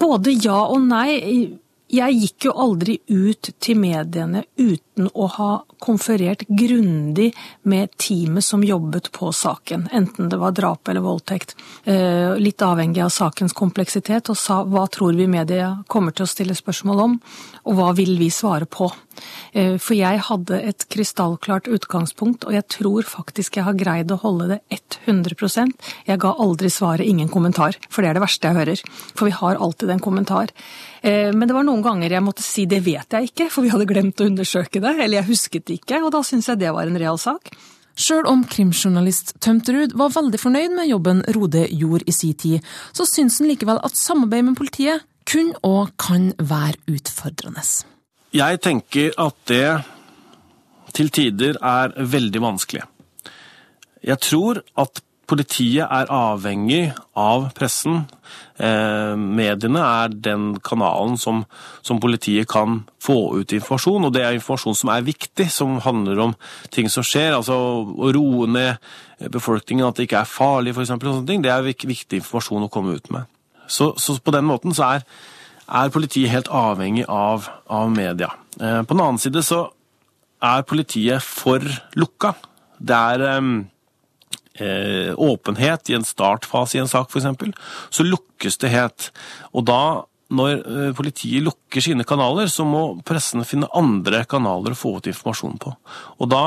Både 0.01 0.33
ja 0.33 0.63
og 0.65 0.81
nei. 0.87 1.59
Jeg 1.91 2.15
gikk 2.15 2.45
jo 2.47 2.51
aldri 2.55 2.93
ut 3.11 3.49
til 3.59 3.75
mediene 3.75 4.45
uten 4.55 5.09
å 5.11 5.25
ha 5.33 5.49
konferert 5.83 6.45
grundig 6.47 7.31
med 7.67 7.91
teamet 7.99 8.45
som 8.45 8.63
jobbet 8.63 9.09
på 9.11 9.31
saken, 9.35 9.89
enten 9.91 10.29
det 10.31 10.39
var 10.39 10.55
drap 10.55 10.87
eller 10.87 11.03
voldtekt. 11.03 11.55
Eh, 11.83 12.37
litt 12.39 12.63
avhengig 12.63 13.01
av 13.03 13.11
sakens 13.11 13.55
kompleksitet, 13.57 14.31
og 14.31 14.39
sa 14.39 14.61
hva 14.63 14.85
tror 14.87 15.17
vi 15.19 15.27
media 15.27 15.73
kommer 15.91 16.15
til 16.15 16.27
å 16.27 16.31
stille 16.31 16.55
spørsmål 16.55 17.03
om, 17.09 17.17
og 17.65 17.77
hva 17.77 17.91
vil 17.97 18.15
vi 18.19 18.29
svare 18.33 18.67
på. 18.69 18.89
Eh, 19.53 19.75
for 19.81 19.97
jeg 19.97 20.21
hadde 20.27 20.59
et 20.71 20.85
krystallklart 20.91 21.69
utgangspunkt, 21.71 22.45
og 22.47 22.55
jeg 22.55 22.67
tror 22.71 23.07
faktisk 23.07 23.59
jeg 23.59 23.67
har 23.67 23.77
greid 23.77 24.13
å 24.13 24.19
holde 24.21 24.47
det 24.53 24.59
100% 25.05 25.73
Jeg 26.07 26.19
ga 26.19 26.33
aldri 26.33 26.69
svaret 26.69 27.05
'ingen 27.05 27.29
kommentar', 27.29 27.77
for 27.89 28.01
det 28.01 28.09
er 28.09 28.13
det 28.13 28.23
verste 28.23 28.47
jeg 28.47 28.55
hører. 28.55 28.81
For 29.15 29.25
vi 29.25 29.31
har 29.31 29.55
alltid 29.55 29.89
en 29.89 29.99
kommentar. 29.99 30.49
Eh, 31.03 31.31
men 31.31 31.47
det 31.47 31.53
var 31.53 31.63
noen 31.63 31.83
ganger 31.83 32.09
jeg 32.09 32.23
måtte 32.23 32.41
si 32.41 32.65
'det 32.65 32.83
vet 32.83 33.09
jeg 33.09 33.31
ikke', 33.31 33.49
for 33.49 33.61
vi 33.61 33.69
hadde 33.69 33.85
glemt 33.85 34.21
å 34.21 34.25
undersøke 34.25 34.81
det, 34.81 34.99
eller 34.99 35.21
jeg 35.21 35.29
husket 35.29 35.65
det 35.65 35.81
ikke, 35.81 36.03
og 36.03 36.11
da 36.11 36.21
syntes 36.21 36.47
jeg 36.47 36.59
det 36.59 36.73
var 36.73 36.87
en 36.87 36.97
real 36.97 37.17
sak. 37.17 37.51
Sjøl 37.95 38.25
om 38.25 38.43
krimjournalist 38.47 39.35
Tømterud 39.43 39.93
var 39.99 40.13
veldig 40.15 40.39
fornøyd 40.39 40.75
med 40.77 40.87
jobben 40.87 41.23
Rode 41.35 41.67
gjorde 41.67 42.07
i 42.07 42.11
si 42.15 42.33
tid, 42.33 42.63
så 42.93 43.05
syns 43.05 43.39
han 43.39 43.49
likevel 43.51 43.81
at 43.83 43.99
samarbeid 43.99 44.47
med 44.47 44.55
politiet 44.57 45.03
kun 45.27 45.53
og 45.63 45.93
kan 46.01 46.31
være 46.37 46.79
utfordrende. 46.91 47.63
Jeg 48.33 48.61
tenker 48.63 49.11
at 49.19 49.35
det 49.47 49.83
til 50.95 51.11
tider 51.11 51.59
er 51.63 51.95
veldig 51.95 52.41
vanskelig. 52.43 52.83
Jeg 54.03 54.19
tror 54.19 54.61
at 54.81 55.01
politiet 55.31 55.85
er 55.85 56.09
avhengig 56.11 56.89
av 57.15 57.47
pressen. 57.55 58.01
Eh, 58.59 59.13
mediene 59.15 59.83
er 59.83 60.11
den 60.11 60.49
kanalen 60.63 61.15
som, 61.19 61.45
som, 61.85 62.01
politiet 62.03 62.49
kan 62.51 62.81
få 63.01 63.37
ut 63.39 63.55
informasjon, 63.55 64.09
og 64.09 64.15
det 64.15 64.25
er 64.25 64.35
informasjon 64.35 64.77
som 64.81 64.91
er 64.91 65.07
viktig, 65.07 65.47
som 65.53 65.79
handler 65.85 66.19
om 66.27 66.35
ting 66.73 66.91
som 66.91 67.05
skjer. 67.07 67.37
Altså 67.37 67.55
å 67.55 68.11
roe 68.15 68.49
ned 68.51 69.31
befolkningen, 69.31 69.87
at 69.87 69.99
det 69.99 70.09
ikke 70.09 70.25
er 70.25 70.33
farlig, 70.33 70.75
f.eks. 70.75 70.97
Det 71.29 71.53
er 71.53 71.69
viktig 71.69 72.21
informasjon 72.23 72.67
å 72.67 72.73
komme 72.73 72.97
ut 72.99 73.11
med. 73.13 73.30
Så, 73.71 73.93
så 74.01 74.17
på 74.19 74.33
den 74.35 74.47
måten 74.49 74.75
så 74.75 74.97
er, 74.97 75.05
er 75.71 75.93
politiet 75.93 76.33
helt 76.33 76.51
avhengig 76.51 77.05
av, 77.07 77.47
av 77.71 77.91
media. 77.93 78.33
Eh, 78.59 78.81
på 78.83 78.95
den 78.95 79.03
annen 79.03 79.21
side 79.21 79.43
så 79.47 79.65
er 80.41 80.65
politiet 80.67 81.23
for 81.23 81.63
lukka. 81.99 82.33
Det 82.81 82.97
er 82.97 83.25
eh, 83.29 85.11
åpenhet 85.15 85.91
i 85.91 85.97
en 85.97 86.07
startfase 86.07 86.77
i 86.77 86.83
en 86.83 86.91
sak, 86.91 87.11
f.eks., 87.11 87.51
så 87.93 88.07
lukkes 88.07 88.57
det 88.61 88.73
helt. 88.73 89.11
Og 89.53 89.67
da, 89.69 89.81
når 90.33 90.55
eh, 90.59 90.93
politiet 90.97 91.45
lukker 91.45 91.83
sine 91.83 92.07
kanaler, 92.07 92.49
så 92.51 92.65
må 92.67 92.83
pressen 93.07 93.45
finne 93.47 93.71
andre 93.77 94.25
kanaler 94.29 94.75
å 94.75 94.81
få 94.81 94.97
ut 94.99 95.11
informasjon 95.11 95.59
på. 95.61 95.75
Og 96.19 96.31
da 96.33 96.45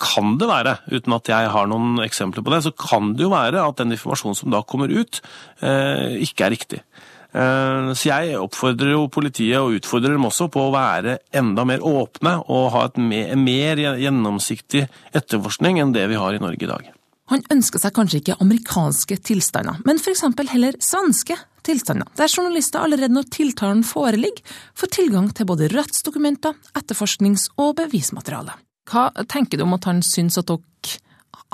kan 0.00 0.36
det 0.40 0.48
være, 0.48 0.78
uten 0.90 1.16
at 1.16 1.28
jeg 1.30 1.50
har 1.54 1.68
noen 1.70 2.00
eksempler 2.04 2.44
på 2.44 2.54
det, 2.54 2.62
så 2.66 2.72
kan 2.76 3.12
det 3.16 3.26
jo 3.26 3.32
være 3.32 3.62
at 3.62 3.80
den 3.80 3.94
informasjonen 3.94 4.38
som 4.38 4.54
da 4.54 4.62
kommer 4.66 4.92
ut, 4.92 5.20
eh, 5.60 6.16
ikke 6.24 6.46
er 6.46 6.54
riktig. 6.56 6.80
Eh, 7.34 7.92
så 7.98 8.10
jeg 8.10 8.38
oppfordrer 8.38 8.94
jo 8.94 9.06
politiet, 9.12 9.58
og 9.60 9.78
utfordrer 9.78 10.16
dem 10.16 10.26
også, 10.28 10.48
på 10.52 10.66
å 10.66 10.74
være 10.74 11.18
enda 11.34 11.64
mer 11.68 11.84
åpne 11.84 12.36
og 12.48 12.68
ha 12.74 12.84
et 12.88 13.00
mer 13.00 13.80
gjennomsiktig 14.00 14.86
etterforskning 15.12 15.80
enn 15.82 15.94
det 15.96 16.06
vi 16.10 16.20
har 16.20 16.36
i 16.36 16.42
Norge 16.42 16.62
i 16.62 16.70
dag. 16.70 16.92
Han 17.32 17.40
ønsker 17.50 17.80
seg 17.80 17.94
kanskje 17.96 18.20
ikke 18.20 18.36
amerikanske 18.44 19.16
tilstander, 19.24 19.80
men 19.88 19.96
f.eks. 19.96 20.26
heller 20.50 20.76
svenske 20.84 21.38
tilstander, 21.64 22.10
der 22.18 22.28
journalister 22.28 22.84
allerede 22.84 23.14
når 23.16 23.30
tiltalen 23.32 23.80
foreligger, 23.88 24.44
får 24.76 24.92
tilgang 24.98 25.30
til 25.32 25.48
både 25.48 25.70
rettsdokumenter, 25.72 26.52
etterforsknings- 26.76 27.48
og 27.56 27.78
bevismateriale. 27.80 28.58
Hva 28.90 29.08
tenker 29.30 29.58
du 29.58 29.64
om 29.64 29.76
at 29.76 29.88
han 29.88 30.02
syns 30.04 30.38
at 30.40 30.50
dere 30.50 30.98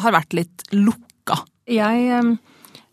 har 0.02 0.14
vært 0.16 0.34
litt 0.34 0.64
lukka? 0.74 1.42
Jeg 1.70 2.06
eh, 2.10 2.32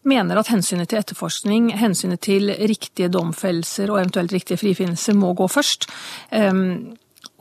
mener 0.07 0.39
at 0.39 0.51
hensynet 0.51 0.91
til 0.91 1.01
etterforskning, 1.01 1.71
hensynet 1.79 2.23
til 2.25 2.51
riktige 2.69 3.11
domfellelser 3.13 3.91
og 3.91 4.01
eventuelt 4.01 4.35
riktige 4.35 4.61
frifinnelser 4.61 5.17
må 5.17 5.33
gå 5.37 5.49
først. 5.51 5.89
Ehm, 6.35 6.93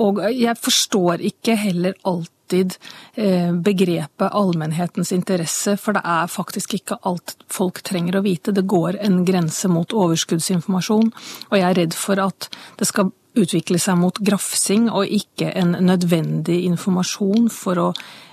og 0.02 0.20
jeg 0.34 0.56
forstår 0.60 1.22
ikke 1.24 1.56
heller 1.56 1.94
alltid 2.04 2.76
eh, 3.16 3.52
begrepet 3.52 4.34
allmennhetens 4.36 5.12
interesse, 5.16 5.76
for 5.80 5.96
det 5.96 6.02
er 6.04 6.32
faktisk 6.32 6.76
ikke 6.76 6.98
alt 7.08 7.36
folk 7.52 7.80
trenger 7.86 8.18
å 8.18 8.24
vite. 8.26 8.54
Det 8.56 8.66
går 8.68 9.00
en 9.06 9.22
grense 9.28 9.70
mot 9.72 9.96
overskuddsinformasjon, 9.96 11.12
og 11.48 11.56
jeg 11.56 11.68
er 11.68 11.80
redd 11.80 11.96
for 11.96 12.20
at 12.26 12.50
det 12.80 12.90
skal 12.90 13.12
utvikle 13.36 13.78
seg 13.80 13.98
mot 14.00 14.18
grafsing 14.24 14.88
og 14.90 15.06
ikke 15.12 15.52
en 15.52 15.76
nødvendig 15.84 16.62
informasjon 16.68 17.50
for 17.52 17.80
å 17.80 17.88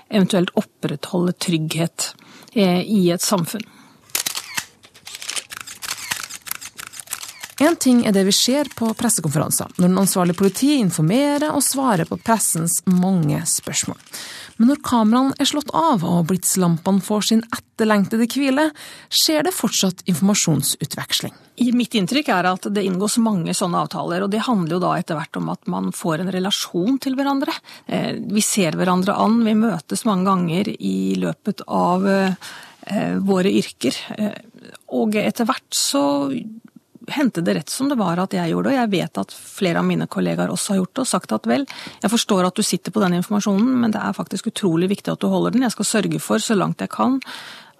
eventuelt 0.08 0.52
opprettholde 0.58 1.34
trygghet 1.40 2.12
eh, 2.52 2.82
i 2.82 3.08
et 3.14 3.24
samfunn. 3.24 3.64
En 7.62 7.76
ting 7.78 8.02
er 8.06 8.12
det 8.12 8.24
vi 8.26 8.32
ser 8.34 8.68
på 8.74 8.88
pressekonferanser, 8.98 9.76
når 9.78 9.86
den 9.86 10.00
ansvarlige 10.00 10.40
politiet 10.40 10.82
informerer 10.82 11.54
og 11.54 11.62
svarer 11.62 12.08
på 12.08 12.18
pressens 12.18 12.80
mange 12.90 13.38
spørsmål. 13.46 14.00
Men 14.58 14.70
når 14.70 14.82
kameraene 14.86 15.38
er 15.40 15.48
slått 15.50 15.72
av 15.74 16.04
og 16.06 16.28
blitslampene 16.30 17.02
får 17.02 17.26
sin 17.30 17.42
etterlengtede 17.48 18.28
hvile, 18.30 18.68
skjer 19.10 19.46
det 19.46 19.54
fortsatt 19.56 20.04
informasjonsutveksling. 20.10 21.34
Mitt 21.74 21.94
inntrykk 21.94 22.30
er 22.34 22.48
at 22.50 22.66
det 22.74 22.82
inngås 22.86 23.16
mange 23.22 23.54
sånne 23.54 23.84
avtaler, 23.84 24.24
og 24.24 24.30
det 24.32 24.42
handler 24.46 24.76
jo 24.76 24.82
da 24.82 24.94
etter 24.98 25.18
hvert 25.18 25.38
om 25.38 25.50
at 25.52 25.68
man 25.70 25.92
får 25.94 26.22
en 26.22 26.32
relasjon 26.34 26.98
til 27.02 27.14
hverandre. 27.18 27.54
Eh, 27.86 28.14
vi 28.18 28.42
ser 28.42 28.78
hverandre 28.78 29.14
an, 29.14 29.40
vi 29.46 29.54
møtes 29.58 30.02
mange 30.08 30.26
ganger 30.30 30.72
i 30.74 31.14
løpet 31.22 31.62
av 31.70 32.08
eh, 32.10 32.34
våre 33.22 33.54
yrker. 33.54 33.98
Eh, 34.18 34.38
og 34.98 35.14
etter 35.18 35.46
hvert 35.46 35.78
så 35.78 36.04
hendte 37.12 37.42
det 37.44 37.56
rett 37.58 37.72
som 37.72 37.88
det 37.90 37.98
var 38.00 38.20
at 38.22 38.34
jeg 38.36 38.52
gjorde 38.52 38.70
det, 38.70 38.76
og 38.76 38.80
jeg 38.82 38.92
vet 38.94 39.20
at 39.24 39.34
flere 39.34 39.82
av 39.82 39.88
mine 39.88 40.06
kollegaer 40.10 40.52
også 40.52 40.74
har 40.74 40.82
gjort 40.82 40.94
det 40.94 41.04
og 41.04 41.10
sagt 41.10 41.34
at 41.36 41.50
vel, 41.50 41.66
jeg 42.02 42.12
forstår 42.12 42.48
at 42.48 42.56
du 42.56 42.64
sitter 42.66 42.94
på 42.94 43.02
den 43.04 43.18
informasjonen, 43.20 43.74
men 43.82 43.94
det 43.94 44.00
er 44.00 44.16
faktisk 44.16 44.48
utrolig 44.52 44.90
viktig 44.92 45.12
at 45.12 45.20
du 45.22 45.28
holder 45.32 45.54
den. 45.54 45.66
Jeg 45.66 45.76
skal 45.76 45.90
sørge 45.90 46.22
for, 46.22 46.42
så 46.42 46.56
langt 46.58 46.82
jeg 46.84 46.92
kan, 46.94 47.20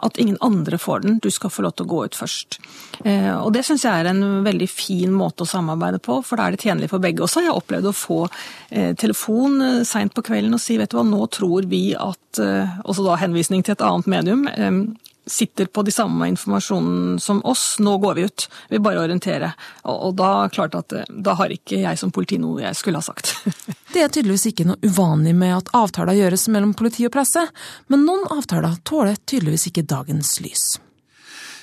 at 0.04 0.18
ingen 0.18 0.36
andre 0.40 0.78
får 0.78 1.04
den. 1.04 1.18
Du 1.22 1.30
skal 1.30 1.52
få 1.52 1.64
lov 1.64 1.74
til 1.76 1.86
å 1.86 1.92
gå 1.92 2.00
ut 2.08 2.18
først. 2.18 2.58
Eh, 3.06 3.30
og 3.34 3.52
det 3.54 3.64
syns 3.66 3.86
jeg 3.86 4.02
er 4.02 4.10
en 4.10 4.42
veldig 4.44 4.68
fin 4.68 5.14
måte 5.14 5.46
å 5.46 5.48
samarbeide 5.48 6.00
på, 6.04 6.18
for 6.26 6.40
da 6.40 6.48
er 6.48 6.56
det 6.56 6.66
tjenlig 6.66 6.90
for 6.92 7.02
begge. 7.02 7.24
Også 7.24 7.40
har 7.40 7.48
jeg 7.48 7.60
opplevd 7.60 7.88
å 7.88 7.94
få 7.96 8.20
eh, 8.26 8.92
telefon 9.00 9.60
eh, 9.64 9.80
seint 9.88 10.14
på 10.14 10.24
kvelden 10.26 10.56
og 10.56 10.62
si 10.62 10.76
vet 10.80 10.92
du 10.92 10.98
hva, 10.98 11.06
nå 11.08 11.24
tror 11.32 11.70
vi 11.70 11.86
at 11.94 12.20
Også 12.34 13.04
da 13.06 13.14
henvisning 13.20 13.60
til 13.62 13.76
et 13.76 13.82
annet 13.86 14.08
medium 14.10 14.40
sitter 15.26 15.66
på 15.66 15.82
de 15.82 15.92
samme 15.92 16.28
informasjonen 16.28 17.18
som 17.20 17.40
oss, 17.44 17.78
nå 17.78 17.96
går 17.98 18.14
vi 18.14 18.26
ut, 18.28 18.46
vi 18.68 18.80
bare 18.82 19.02
orienterer. 19.02 19.54
Og, 19.82 19.96
og 20.08 20.16
da 20.18 20.30
klart 20.52 20.76
at 20.78 20.92
eh, 20.92 21.08
da 21.08 21.36
har 21.38 21.52
ikke 21.54 21.80
jeg 21.82 22.00
som 22.00 22.12
politi 22.14 22.38
noe 22.40 22.62
jeg 22.64 22.78
skulle 22.78 23.00
ha 23.00 23.06
sagt. 23.06 23.34
det 23.94 24.04
er 24.04 24.12
tydeligvis 24.12 24.48
ikke 24.52 24.68
noe 24.68 24.80
uvanlig 24.84 25.34
med 25.38 25.56
at 25.58 25.74
avtaler 25.76 26.18
gjøres 26.18 26.48
mellom 26.52 26.74
politi 26.78 27.06
og 27.08 27.14
presse, 27.16 27.46
men 27.92 28.06
noen 28.06 28.26
avtaler 28.34 28.80
tåler 28.84 29.20
tydeligvis 29.24 29.70
ikke 29.70 29.86
dagens 29.94 30.36
lys. 30.44 30.66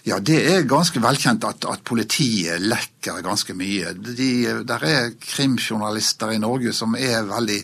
Ja, 0.03 0.17
det 0.17 0.39
er 0.49 0.63
ganske 0.65 0.97
velkjent 1.01 1.43
at, 1.45 1.65
at 1.69 1.83
politiet 1.85 2.63
lekker 2.63 3.21
ganske 3.21 3.53
mye. 3.53 3.93
De, 3.93 4.31
der 4.65 4.85
er 4.87 5.11
krimjournalister 5.21 6.33
i 6.33 6.41
Norge 6.41 6.73
som 6.73 6.97
er 6.97 7.21
veldig 7.29 7.59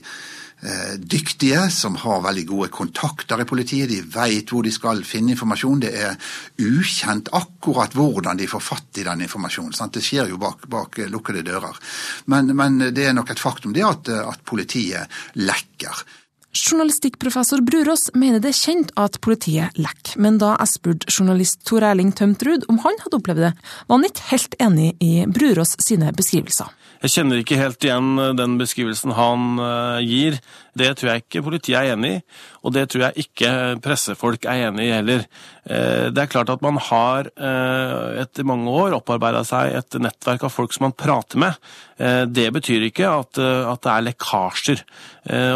dyktige, 0.99 1.67
som 1.73 1.95
har 2.01 2.23
veldig 2.25 2.45
gode 2.49 2.69
kontakter 2.73 3.41
i 3.41 3.47
politiet. 3.47 3.89
De 3.91 4.01
vet 4.01 4.51
hvor 4.51 4.65
de 4.65 4.73
skal 4.73 5.03
finne 5.07 5.33
informasjon. 5.35 5.81
Det 5.85 5.93
er 5.95 6.19
ukjent 6.61 7.31
akkurat 7.37 7.95
hvordan 7.97 8.39
de 8.39 8.49
får 8.49 8.63
fatt 8.63 9.01
i 9.01 9.07
den 9.07 9.25
informasjonen. 9.27 9.75
Sant? 9.77 9.97
Det 9.97 10.05
skjer 10.05 10.31
jo 10.33 10.39
bak, 10.41 10.67
bak 10.71 10.99
lukkede 11.11 11.45
dører. 11.47 11.77
Men, 12.31 12.53
men, 12.57 12.79
det 12.93 13.09
er 13.09 13.17
nok 13.17 13.33
et 13.33 13.41
faktum 13.41 13.75
det 13.75 13.85
at, 13.87 14.09
at 14.09 14.43
politiet 14.47 15.19
lekker. 15.39 16.05
Journalistikkprofessor 16.57 17.61
Brurås 17.61 18.07
mener 18.13 18.41
det 18.41 18.49
er 18.49 18.57
kjent 18.57 18.93
at 18.97 19.19
politiet 19.21 19.75
lekker, 19.77 20.15
men 20.23 20.39
da 20.41 20.55
jeg 20.55 20.71
spurte 20.73 21.11
journalist 21.11 21.61
Tor 21.67 21.85
Erling 21.85 22.13
Tømtrud 22.17 22.65
om 22.71 22.79
han 22.85 22.97
hadde 23.03 23.19
opplevd 23.19 23.43
det, 23.45 23.53
var 23.85 23.99
han 23.99 24.07
ikke 24.07 24.29
helt 24.31 24.57
enig 24.63 24.89
i 25.03 25.11
Brurås 25.29 25.75
sine 25.83 26.13
beskrivelser. 26.17 26.71
Jeg 27.03 27.13
kjenner 27.13 27.41
ikke 27.41 27.59
helt 27.59 27.85
igjen 27.85 28.17
eh, 28.21 28.33
den 28.37 28.55
beskrivelsen 28.57 29.13
han 29.17 29.61
eh, 29.61 29.99
gir. 30.07 30.39
Det 30.77 30.89
tror 30.97 31.11
jeg 31.11 31.23
ikke 31.23 31.43
politiet 31.45 31.77
er 31.79 31.93
enig 31.93 32.11
i, 32.15 32.21
og 32.65 32.73
det 32.75 32.87
tror 32.91 33.07
jeg 33.07 33.25
ikke 33.25 33.51
pressefolk 33.85 34.45
er 34.49 34.67
enig 34.67 34.87
i 34.87 34.95
heller. 34.95 35.25
Eh, 35.69 36.09
det 36.13 36.23
er 36.23 36.31
klart 36.31 36.51
at 36.53 36.63
man 36.65 36.79
har 36.89 37.29
etter 37.37 38.45
mange 38.47 38.71
år 38.71 38.95
opparbeida 38.97 39.43
seg 39.45 39.75
et 39.77 39.97
nettverk 40.01 40.45
av 40.47 40.53
folk 40.53 40.73
som 40.73 40.87
man 40.87 40.95
prater 40.97 41.41
med. 41.41 41.57
Det 41.97 42.45
betyr 42.53 42.87
ikke 42.87 43.09
at, 43.09 43.37
det 43.37 43.91
er 43.91 44.05
lekkasjer. 44.05 44.83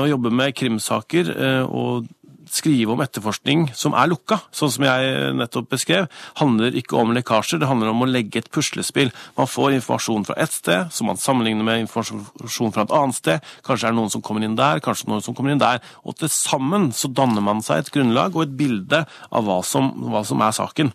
Å 0.01 0.07
jobbe 0.09 0.31
med 0.33 0.55
krimsaker 0.57 1.29
og 1.67 2.09
skrive 2.55 2.93
om 2.93 3.01
etterforskning 3.03 3.67
som 3.77 3.95
er 3.97 4.09
lukka, 4.11 4.39
sånn 4.55 4.73
som 4.73 4.85
jeg 4.85 5.31
nettopp 5.39 5.69
beskrev, 5.71 6.07
handler 6.41 6.77
ikke 6.77 6.99
om 6.99 7.13
lekkasjer, 7.15 7.61
det 7.61 7.69
handler 7.69 7.93
om 7.93 8.05
å 8.05 8.09
legge 8.09 8.41
et 8.41 8.51
puslespill. 8.53 9.11
Man 9.37 9.49
får 9.49 9.77
informasjon 9.79 10.27
fra 10.27 10.37
ett 10.41 10.55
sted, 10.55 10.91
som 10.93 11.09
man 11.11 11.19
sammenligner 11.21 11.67
med 11.67 11.85
informasjon 11.85 12.73
fra 12.75 12.85
et 12.85 12.95
annet 12.97 13.17
sted. 13.17 13.51
Kanskje 13.67 13.89
er 13.89 13.95
det 13.95 14.01
noen 14.01 14.13
som 14.13 14.23
kommer 14.25 14.45
inn 14.47 14.57
der, 14.59 14.83
kanskje 14.83 15.11
noen 15.11 15.25
som 15.25 15.37
kommer 15.37 15.55
inn 15.55 15.61
der. 15.61 15.81
Og 16.05 16.17
til 16.19 16.31
sammen 16.33 16.91
så 16.95 17.11
danner 17.11 17.43
man 17.45 17.63
seg 17.65 17.83
et 17.85 17.93
grunnlag 17.95 18.35
og 18.35 18.47
et 18.47 18.57
bilde 18.59 19.05
av 19.07 19.47
hva 19.47 19.61
som, 19.65 19.93
hva 20.11 20.25
som 20.27 20.43
er 20.43 20.55
saken. 20.55 20.93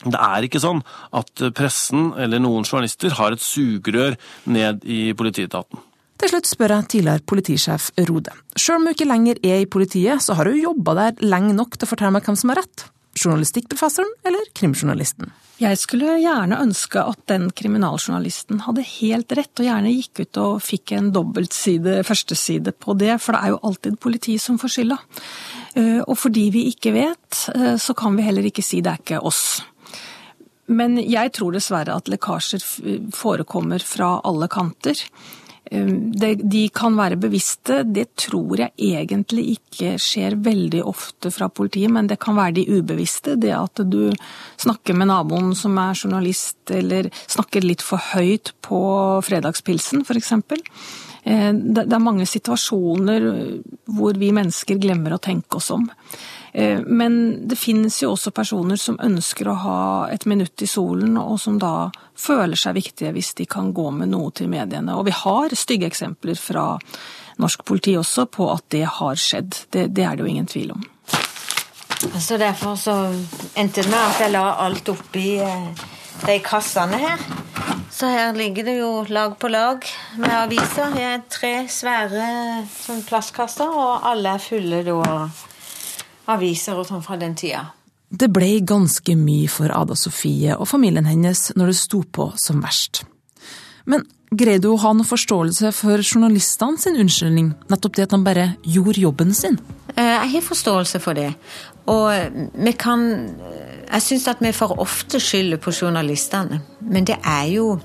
Det 0.00 0.16
er 0.16 0.46
ikke 0.46 0.62
sånn 0.62 0.80
at 1.16 1.42
pressen 1.56 2.14
eller 2.16 2.40
noen 2.40 2.64
journalister 2.64 3.12
har 3.18 3.36
et 3.36 3.44
sugerør 3.44 4.16
ned 4.48 4.86
i 4.88 5.10
politietaten. 5.16 5.89
Til 6.20 6.28
slutt 6.28 6.48
spør 6.50 6.74
jeg 6.74 6.88
tidligere 6.92 7.24
politisjef 7.24 7.86
Rode. 8.10 8.32
Sjøl 8.52 8.76
om 8.76 8.88
hun 8.88 8.92
ikke 8.92 9.08
lenger 9.08 9.38
er 9.40 9.62
i 9.62 9.68
politiet, 9.68 10.20
så 10.20 10.34
har 10.36 10.50
hun 10.50 10.58
jobba 10.60 10.96
der 10.98 11.22
lenge 11.24 11.54
nok 11.56 11.78
til 11.78 11.88
å 11.88 11.90
fortelle 11.94 12.12
meg 12.12 12.26
hvem 12.28 12.36
som 12.36 12.52
har 12.52 12.60
rett. 12.60 12.84
Journalistikkprofessoren 13.16 14.12
eller 14.28 14.50
krimjournalisten? 14.56 15.32
Jeg 15.60 15.76
skulle 15.80 16.18
gjerne 16.20 16.60
ønske 16.60 17.00
at 17.00 17.24
den 17.28 17.48
kriminaljournalisten 17.56 18.62
hadde 18.66 18.84
helt 18.84 19.32
rett, 19.36 19.52
og 19.56 19.66
gjerne 19.66 19.94
gikk 19.94 20.22
ut 20.22 20.40
og 20.44 20.60
fikk 20.64 20.94
en 20.96 21.10
dobbeltside, 21.16 21.98
førsteside 22.08 22.76
på 22.76 22.96
det, 23.00 23.16
for 23.24 23.36
det 23.36 23.40
er 23.40 23.54
jo 23.54 23.62
alltid 23.70 23.98
politiet 24.00 24.44
som 24.44 24.60
får 24.60 24.76
skylda. 24.76 25.00
Eh, 25.80 25.98
og 26.04 26.16
fordi 26.20 26.46
vi 26.52 26.68
ikke 26.70 26.94
vet, 26.96 27.42
eh, 27.56 27.74
så 27.80 27.96
kan 27.96 28.16
vi 28.16 28.28
heller 28.28 28.48
ikke 28.48 28.64
si 28.64 28.84
det 28.84 28.92
er 28.92 29.04
ikke 29.04 29.24
oss. 29.24 29.62
Men 30.70 31.00
jeg 31.02 31.32
tror 31.34 31.56
dessverre 31.56 31.96
at 31.96 32.08
lekkasjer 32.12 32.64
forekommer 33.16 33.82
fra 33.84 34.18
alle 34.24 34.48
kanter. 34.52 35.00
Ehm, 35.70 36.10
de 36.50 36.62
kan 36.74 36.96
være 36.98 37.18
bevisste. 37.20 37.82
Det 37.86 38.08
tror 38.18 38.58
jeg 38.58 38.72
egentlig 38.74 39.44
ikke 39.54 39.94
skjer 40.02 40.34
veldig 40.42 40.82
ofte 40.90 41.30
fra 41.30 41.48
politiet, 41.48 41.92
men 41.94 42.08
det 42.10 42.18
kan 42.22 42.38
være 42.38 42.56
de 42.58 42.66
ubevisste. 42.80 43.36
Det 43.40 43.52
at 43.54 43.84
du 43.86 44.10
snakker 44.58 44.98
med 44.98 45.12
naboen 45.12 45.54
som 45.54 45.78
er 45.78 45.94
journalist, 45.94 46.58
eller 46.74 47.10
snakker 47.26 47.66
litt 47.66 47.84
for 47.86 48.02
høyt 48.14 48.52
på 48.66 48.80
fredagspilsen 49.26 50.02
f.eks. 50.02 50.32
Ehm, 51.30 51.62
det 51.76 51.86
er 51.86 52.02
mange 52.02 52.26
situasjoner 52.26 53.30
hvor 53.94 54.18
vi 54.18 54.34
mennesker 54.34 54.80
glemmer 54.82 55.14
å 55.14 55.22
tenke 55.22 55.60
oss 55.60 55.70
om. 55.74 55.86
Eh, 56.52 56.80
men 56.86 57.48
det 57.48 57.56
finnes 57.58 58.02
jo 58.02 58.12
også 58.14 58.32
personer 58.34 58.78
som 58.80 58.98
ønsker 59.02 59.48
å 59.48 59.58
ha 59.64 59.82
et 60.10 60.26
minutt 60.26 60.62
i 60.62 60.68
solen, 60.70 61.16
og 61.18 61.38
som 61.40 61.58
da 61.62 61.90
føler 62.18 62.58
seg 62.58 62.78
viktige 62.78 63.14
hvis 63.14 63.34
de 63.38 63.46
kan 63.50 63.72
gå 63.76 63.90
med 63.94 64.10
noe 64.14 64.32
til 64.34 64.50
mediene. 64.50 64.96
Og 64.98 65.06
vi 65.08 65.14
har 65.14 65.54
stygge 65.56 65.90
eksempler 65.90 66.38
fra 66.38 66.72
norsk 67.40 67.64
politi 67.64 67.96
også 67.96 68.26
på 68.28 68.50
at 68.52 68.66
det 68.74 68.86
har 68.98 69.20
skjedd. 69.20 69.64
Det, 69.70 69.88
det 69.94 70.04
er 70.04 70.16
det 70.16 70.26
jo 70.26 70.32
ingen 70.32 70.50
tvil 70.50 70.74
om. 70.76 70.84
Så 72.18 72.38
Derfor 72.40 72.76
så 72.80 72.96
endte 73.54 73.82
det 73.82 73.90
med 73.90 74.00
at 74.00 74.20
jeg 74.24 74.32
la 74.32 74.44
alt 74.64 74.88
oppi 74.88 75.36
eh, 75.44 75.86
de 76.26 76.38
kassene 76.44 76.98
her. 77.00 77.22
Så 77.90 78.08
her 78.08 78.32
ligger 78.32 78.64
det 78.64 78.76
jo 78.78 78.90
lag 79.12 79.34
på 79.38 79.48
lag 79.48 79.84
med 80.16 80.32
aviser. 80.32 80.94
Det 80.94 81.04
er 81.04 81.22
tre 81.28 81.54
svære 81.68 82.26
sånn 82.72 83.02
plastkasser, 83.04 83.68
og 83.68 84.06
alle 84.08 84.36
er 84.38 84.44
fulle 84.44 84.80
da 84.86 85.28
aviser 86.34 86.78
og 86.78 86.88
sånn 86.88 87.04
fra 87.04 87.18
den 87.20 87.36
tida. 87.38 87.66
Det 88.10 88.26
ble 88.34 88.56
ganske 88.66 89.14
mye 89.14 89.50
for 89.50 89.70
Ada 89.70 89.94
Sofie 89.94 90.56
og 90.56 90.66
familien 90.66 91.06
hennes 91.06 91.50
når 91.54 91.70
det 91.70 91.78
sto 91.78 92.02
på 92.02 92.32
som 92.42 92.58
verst. 92.64 93.04
Men 93.86 94.02
greide 94.30 94.66
hun 94.66 94.78
å 94.78 94.82
ha 94.82 94.92
noe 94.94 95.06
forståelse 95.06 95.70
for 95.74 96.02
journalistene 96.02 96.78
sin 96.78 96.98
unnskyldning, 96.98 97.52
nettopp 97.70 97.96
det 97.96 98.08
at 98.08 98.14
de 98.14 98.20
bare 98.26 98.46
gjorde 98.66 99.02
jobben 99.02 99.34
sin? 99.34 99.58
Eh, 99.94 100.04
jeg 100.04 100.32
har 100.34 100.46
forståelse 100.46 101.00
for 101.02 101.18
det. 101.18 101.32
Og 101.90 102.10
vi 102.54 102.72
kan 102.72 103.00
Jeg 103.90 104.02
syns 104.02 104.28
at 104.28 104.38
vi 104.38 104.52
for 104.54 104.78
ofte 104.78 105.18
skylder 105.18 105.58
på 105.58 105.72
journalistene. 105.74 106.60
Men 106.80 107.04
det 107.04 107.16
er 107.24 107.46
jo 107.50 107.80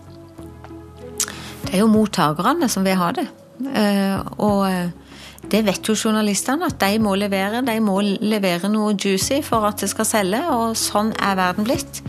Det 1.66 1.74
er 1.74 1.80
jo 1.80 1.88
mottakerne 1.88 2.70
som 2.70 2.84
vil 2.84 2.96
ha 2.96 3.12
det. 3.12 3.28
Eh, 3.74 4.20
og 4.38 4.92
det 5.52 5.62
vet 5.68 5.88
jo 5.88 5.96
journalistene, 5.96 6.70
at 6.70 6.80
de 6.82 7.00
må 7.02 7.16
levere. 7.20 7.64
De 7.66 7.76
må 7.84 8.00
levere 8.04 8.70
noe 8.72 8.96
juicy 8.96 9.42
for 9.46 9.68
at 9.68 9.84
det 9.84 9.92
skal 9.92 10.08
selge, 10.10 10.42
og 10.52 10.76
sånn 10.80 11.14
er 11.22 11.38
verden 11.40 11.68
blitt. 11.68 12.02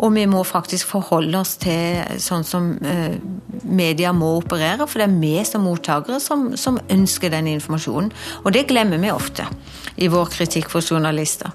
Og 0.00 0.14
vi 0.14 0.24
må 0.30 0.40
faktisk 0.48 0.94
forholde 0.94 1.42
oss 1.42 1.56
til 1.60 2.20
sånn 2.22 2.46
som 2.46 2.70
eh, 2.80 3.18
media 3.68 4.14
må 4.16 4.32
operere, 4.38 4.86
for 4.88 5.02
det 5.02 5.10
er 5.10 5.18
vi 5.20 5.34
som 5.44 5.66
mottakere 5.68 6.20
som, 6.24 6.50
som 6.56 6.80
ønsker 6.88 7.32
den 7.34 7.50
informasjonen. 7.52 8.12
Og 8.44 8.54
det 8.56 8.68
glemmer 8.70 9.02
vi 9.02 9.12
ofte 9.12 9.48
i 10.00 10.08
vår 10.08 10.32
kritikk 10.32 10.72
for 10.72 10.80
journalister. 10.80 11.52